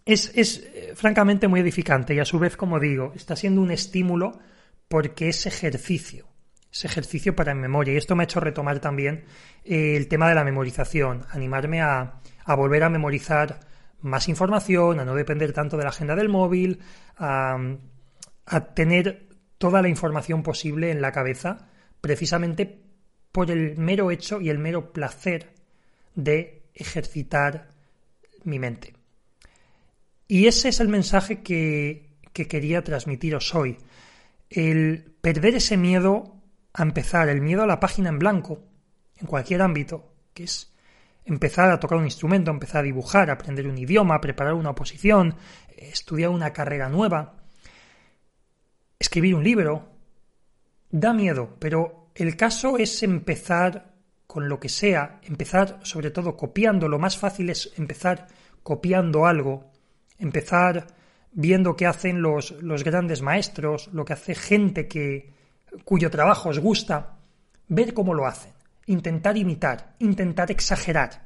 es, 0.04 0.32
es 0.34 0.58
eh, 0.74 0.92
francamente 0.96 1.46
muy 1.46 1.60
edificante 1.60 2.14
y 2.14 2.18
a 2.18 2.24
su 2.24 2.40
vez, 2.40 2.56
como 2.56 2.80
digo, 2.80 3.12
está 3.14 3.36
siendo 3.36 3.60
un 3.60 3.70
estímulo 3.70 4.40
porque 4.88 5.28
es 5.28 5.46
ejercicio, 5.46 6.26
es 6.72 6.84
ejercicio 6.84 7.34
para 7.34 7.54
memoria. 7.54 7.94
Y 7.94 7.96
esto 7.96 8.16
me 8.16 8.22
ha 8.22 8.24
hecho 8.24 8.40
retomar 8.40 8.80
también 8.80 9.24
eh, 9.64 9.96
el 9.96 10.08
tema 10.08 10.28
de 10.28 10.34
la 10.34 10.44
memorización, 10.44 11.24
animarme 11.30 11.82
a, 11.82 12.20
a, 12.44 12.54
volver 12.54 12.82
a 12.84 12.90
memorizar 12.90 13.60
más 14.00 14.28
información, 14.28 15.00
a 15.00 15.04
no 15.04 15.14
depender 15.14 15.52
tanto 15.52 15.76
de 15.76 15.84
la 15.84 15.90
agenda 15.90 16.14
del 16.14 16.28
móvil, 16.28 16.80
a 17.16 17.58
tener 18.74 19.28
toda 19.56 19.80
la 19.80 19.88
información 19.88 20.42
posible 20.42 20.90
en 20.90 21.00
la 21.00 21.12
cabeza, 21.12 21.68
precisamente 22.00 22.82
por 23.32 23.50
el 23.50 23.78
mero 23.78 24.10
hecho 24.10 24.40
y 24.40 24.50
el 24.50 24.58
mero 24.58 24.92
placer 24.92 25.54
de 26.14 26.62
ejercitar 26.74 27.68
mi 28.44 28.58
mente. 28.58 28.94
Y 30.28 30.46
ese 30.46 30.68
es 30.68 30.80
el 30.80 30.88
mensaje 30.88 31.42
que, 31.42 32.10
quería 32.32 32.82
transmitiros 32.82 33.54
hoy. 33.54 33.78
El 34.54 35.16
perder 35.20 35.56
ese 35.56 35.76
miedo 35.76 36.40
a 36.72 36.82
empezar, 36.82 37.28
el 37.28 37.40
miedo 37.40 37.64
a 37.64 37.66
la 37.66 37.80
página 37.80 38.08
en 38.08 38.20
blanco, 38.20 38.62
en 39.16 39.26
cualquier 39.26 39.62
ámbito, 39.62 40.12
que 40.32 40.44
es 40.44 40.72
empezar 41.24 41.70
a 41.70 41.80
tocar 41.80 41.98
un 41.98 42.04
instrumento, 42.04 42.52
empezar 42.52 42.82
a 42.82 42.84
dibujar, 42.84 43.30
aprender 43.30 43.66
un 43.66 43.76
idioma, 43.76 44.20
preparar 44.20 44.54
una 44.54 44.70
oposición, 44.70 45.34
estudiar 45.76 46.30
una 46.30 46.52
carrera 46.52 46.88
nueva, 46.88 47.34
escribir 48.98 49.34
un 49.34 49.42
libro. 49.42 49.88
Da 50.88 51.12
miedo, 51.12 51.56
pero 51.58 52.10
el 52.14 52.36
caso 52.36 52.78
es 52.78 53.02
empezar 53.02 53.94
con 54.28 54.48
lo 54.48 54.60
que 54.60 54.68
sea, 54.68 55.18
empezar 55.24 55.80
sobre 55.82 56.12
todo 56.12 56.36
copiando. 56.36 56.88
Lo 56.88 57.00
más 57.00 57.18
fácil 57.18 57.50
es 57.50 57.72
empezar 57.76 58.28
copiando 58.62 59.26
algo 59.26 59.74
empezar 60.18 60.86
viendo 61.34 61.76
qué 61.76 61.86
hacen 61.86 62.22
los, 62.22 62.52
los 62.62 62.84
grandes 62.84 63.20
maestros, 63.20 63.90
lo 63.92 64.04
que 64.04 64.14
hace 64.14 64.34
gente 64.34 64.88
que, 64.88 65.32
cuyo 65.84 66.10
trabajo 66.10 66.48
os 66.48 66.58
gusta, 66.58 67.16
ver 67.68 67.92
cómo 67.92 68.14
lo 68.14 68.26
hacen, 68.26 68.52
intentar 68.86 69.36
imitar, 69.36 69.94
intentar 69.98 70.50
exagerar, 70.50 71.24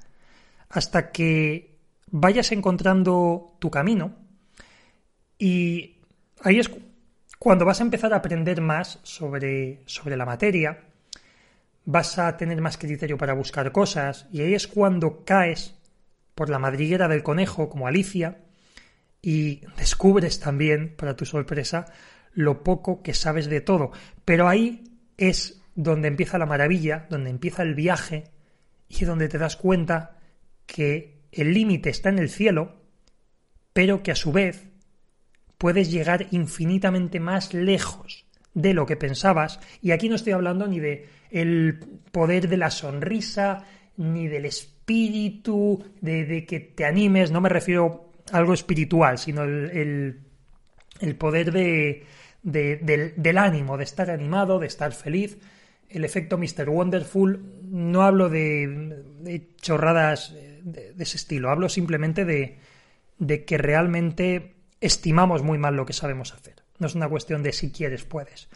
hasta 0.70 1.10
que 1.12 1.76
vayas 2.10 2.52
encontrando 2.52 3.56
tu 3.58 3.70
camino. 3.70 4.14
Y 5.38 6.00
ahí 6.42 6.58
es 6.58 6.70
cuando 7.38 7.64
vas 7.64 7.80
a 7.80 7.84
empezar 7.84 8.12
a 8.12 8.16
aprender 8.16 8.60
más 8.60 8.98
sobre, 9.02 9.82
sobre 9.86 10.16
la 10.16 10.26
materia, 10.26 10.84
vas 11.84 12.18
a 12.18 12.36
tener 12.36 12.60
más 12.60 12.76
criterio 12.76 13.16
para 13.16 13.34
buscar 13.34 13.72
cosas 13.72 14.26
y 14.32 14.40
ahí 14.40 14.54
es 14.54 14.66
cuando 14.66 15.24
caes 15.24 15.74
por 16.34 16.50
la 16.50 16.58
madriguera 16.58 17.08
del 17.08 17.22
conejo 17.22 17.68
como 17.68 17.86
Alicia 17.86 18.38
y 19.22 19.62
descubres 19.76 20.40
también, 20.40 20.94
para 20.96 21.16
tu 21.16 21.24
sorpresa, 21.24 21.86
lo 22.32 22.62
poco 22.62 23.02
que 23.02 23.14
sabes 23.14 23.48
de 23.48 23.60
todo. 23.60 23.90
Pero 24.24 24.48
ahí 24.48 24.84
es 25.16 25.60
donde 25.74 26.08
empieza 26.08 26.38
la 26.38 26.46
maravilla, 26.46 27.06
donde 27.10 27.30
empieza 27.30 27.62
el 27.62 27.74
viaje 27.74 28.24
y 28.88 29.04
donde 29.04 29.28
te 29.28 29.38
das 29.38 29.56
cuenta 29.56 30.18
que 30.66 31.22
el 31.32 31.52
límite 31.52 31.90
está 31.90 32.08
en 32.08 32.18
el 32.18 32.30
cielo, 32.30 32.82
pero 33.72 34.02
que 34.02 34.12
a 34.12 34.16
su 34.16 34.32
vez 34.32 34.66
puedes 35.56 35.90
llegar 35.90 36.28
infinitamente 36.30 37.20
más 37.20 37.52
lejos 37.54 38.26
de 38.54 38.74
lo 38.74 38.86
que 38.86 38.96
pensabas. 38.96 39.60
Y 39.82 39.90
aquí 39.90 40.08
no 40.08 40.16
estoy 40.16 40.32
hablando 40.32 40.66
ni 40.66 40.80
de 40.80 41.08
el 41.30 41.78
poder 42.12 42.48
de 42.48 42.56
la 42.56 42.70
sonrisa, 42.70 43.64
ni 43.96 44.28
del 44.28 44.46
espíritu, 44.46 45.84
de, 46.00 46.24
de 46.24 46.46
que 46.46 46.60
te 46.60 46.84
animes, 46.84 47.30
no 47.30 47.40
me 47.40 47.48
refiero 47.48 48.07
algo 48.32 48.54
espiritual, 48.54 49.18
sino 49.18 49.42
el, 49.42 50.20
el, 51.00 51.16
poder 51.16 51.52
de, 51.52 52.06
del, 52.42 53.38
ánimo, 53.38 53.76
de 53.76 53.84
estar 53.84 54.10
animado, 54.10 54.58
de 54.58 54.66
estar 54.66 54.92
feliz. 54.92 55.38
El 55.88 56.04
efecto 56.04 56.38
Mr. 56.38 56.68
Wonderful, 56.68 57.42
no 57.62 58.02
hablo 58.02 58.28
de, 58.28 59.48
chorradas 59.60 60.34
de, 60.62 60.94
ese 60.98 61.16
estilo, 61.16 61.50
hablo 61.50 61.68
simplemente 61.68 62.24
de, 62.24 62.58
de 63.18 63.44
que 63.44 63.58
realmente 63.58 64.54
estimamos 64.80 65.42
muy 65.42 65.58
mal 65.58 65.76
lo 65.76 65.86
que 65.86 65.92
sabemos 65.92 66.34
hacer. 66.34 66.62
No 66.78 66.86
es 66.86 66.94
una 66.94 67.08
cuestión 67.08 67.42
de 67.42 67.52
si 67.52 67.72
quieres, 67.72 68.04
puedes, 68.04 68.48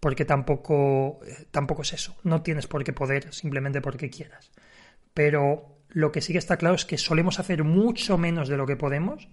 porque 0.00 0.24
tampoco, 0.24 1.20
tampoco 1.50 1.82
es 1.82 1.92
eso. 1.92 2.16
No 2.22 2.42
tienes 2.42 2.66
por 2.66 2.84
qué 2.84 2.92
poder 2.92 3.32
simplemente 3.34 3.80
porque 3.80 4.10
quieras. 4.10 4.50
Pero 5.12 5.75
lo 5.88 6.12
que 6.12 6.20
sí 6.20 6.32
que 6.32 6.38
está 6.38 6.56
claro 6.56 6.74
es 6.74 6.84
que 6.84 6.98
solemos 6.98 7.38
hacer 7.38 7.64
mucho 7.64 8.18
menos 8.18 8.48
de 8.48 8.56
lo 8.56 8.66
que 8.66 8.76
podemos 8.76 9.28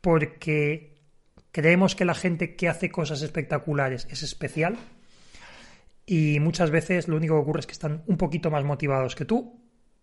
porque 0.00 0.98
creemos 1.52 1.94
que 1.94 2.04
la 2.04 2.14
gente 2.14 2.56
que 2.56 2.68
hace 2.68 2.90
cosas 2.90 3.22
espectaculares 3.22 4.06
es 4.10 4.22
especial 4.22 4.76
y 6.06 6.40
muchas 6.40 6.70
veces 6.70 7.08
lo 7.08 7.16
único 7.16 7.34
que 7.34 7.40
ocurre 7.40 7.60
es 7.60 7.66
que 7.66 7.72
están 7.72 8.02
un 8.06 8.16
poquito 8.16 8.50
más 8.50 8.64
motivados 8.64 9.14
que 9.14 9.24
tú 9.24 9.60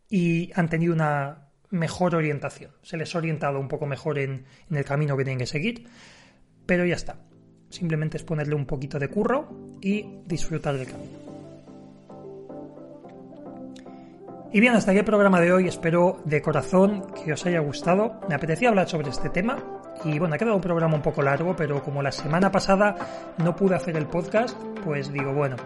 y 0.09 0.51
han 0.53 0.69
tenido 0.69 0.93
una 0.93 1.49
mejor 1.71 2.15
orientación. 2.15 2.71
Se 2.83 2.97
les 2.97 3.13
ha 3.15 3.17
orientado 3.17 3.59
un 3.59 3.67
poco 3.67 3.85
mejor 3.85 4.19
en, 4.19 4.45
en 4.69 4.77
el 4.77 4.85
camino 4.85 5.17
que 5.17 5.23
tienen 5.23 5.39
que 5.39 5.47
seguir, 5.47 5.87
pero 6.65 6.85
ya 6.85 6.95
está. 6.95 7.17
Simplemente 7.69 8.17
es 8.17 8.23
ponerle 8.23 8.55
un 8.55 8.65
poquito 8.65 8.99
de 8.99 9.07
curro 9.07 9.77
y 9.81 10.21
disfrutar 10.25 10.77
del 10.77 10.87
camino. 10.87 11.24
Y 14.55 14.61
bien, 14.61 14.73
hasta 14.73 14.91
aquí 14.91 14.99
el 14.99 15.05
programa 15.05 15.41
de 15.41 15.51
hoy. 15.51 15.67
Espero 15.67 16.21
de 16.23 16.41
corazón 16.41 17.11
que 17.25 17.33
os 17.33 17.45
haya 17.45 17.59
gustado. 17.59 18.21
Me 18.29 18.35
apetecía 18.35 18.69
hablar 18.69 18.87
sobre 18.87 19.09
este 19.09 19.29
tema. 19.29 19.57
Y 20.05 20.17
bueno, 20.17 20.33
ha 20.33 20.37
quedado 20.37 20.55
un 20.55 20.61
programa 20.61 20.95
un 20.95 21.01
poco 21.01 21.21
largo, 21.21 21.53
pero 21.57 21.83
como 21.83 22.01
la 22.01 22.13
semana 22.13 22.49
pasada 22.49 22.95
no 23.37 23.53
pude 23.53 23.75
hacer 23.75 23.97
el 23.97 24.07
podcast, 24.07 24.57
pues 24.85 25.11
digo, 25.11 25.33
bueno, 25.33 25.57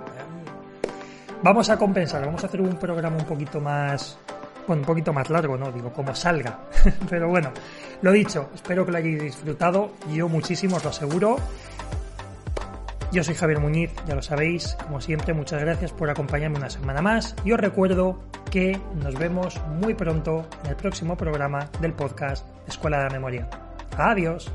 vamos 1.43 1.69
a 1.69 1.77
compensar, 1.77 2.25
vamos 2.25 2.43
a 2.43 2.47
hacer 2.47 2.61
un 2.61 2.77
programa 2.77 3.17
un 3.17 3.25
poquito 3.25 3.61
más, 3.61 4.17
bueno, 4.65 4.81
un 4.81 4.87
poquito 4.87 5.13
más 5.13 5.29
largo, 5.29 5.55
¿no? 5.55 5.71
Digo, 5.71 5.93
como 5.93 6.15
salga. 6.15 6.61
pero 7.11 7.29
bueno, 7.29 7.51
lo 8.01 8.11
dicho, 8.11 8.49
espero 8.55 8.87
que 8.87 8.91
lo 8.91 8.97
hayáis 8.97 9.21
disfrutado. 9.21 9.91
Yo 10.11 10.27
muchísimo, 10.27 10.77
os 10.77 10.83
lo 10.83 10.89
aseguro. 10.89 11.35
Yo 13.11 13.23
soy 13.23 13.35
Javier 13.35 13.59
Muñiz, 13.59 13.91
ya 14.07 14.15
lo 14.15 14.23
sabéis, 14.23 14.75
como 14.83 14.99
siempre, 14.99 15.33
muchas 15.33 15.61
gracias 15.61 15.91
por 15.91 16.09
acompañarme 16.09 16.57
una 16.57 16.69
semana 16.69 17.01
más 17.01 17.35
y 17.43 17.51
os 17.51 17.59
recuerdo 17.59 18.19
que 18.49 18.79
nos 19.03 19.15
vemos 19.15 19.59
muy 19.79 19.93
pronto 19.93 20.45
en 20.63 20.71
el 20.71 20.75
próximo 20.75 21.15
programa 21.15 21.69
del 21.81 21.93
podcast 21.93 22.45
Escuela 22.67 22.97
de 22.99 23.03
la 23.05 23.09
Memoria. 23.11 23.49
Adiós. 23.97 24.51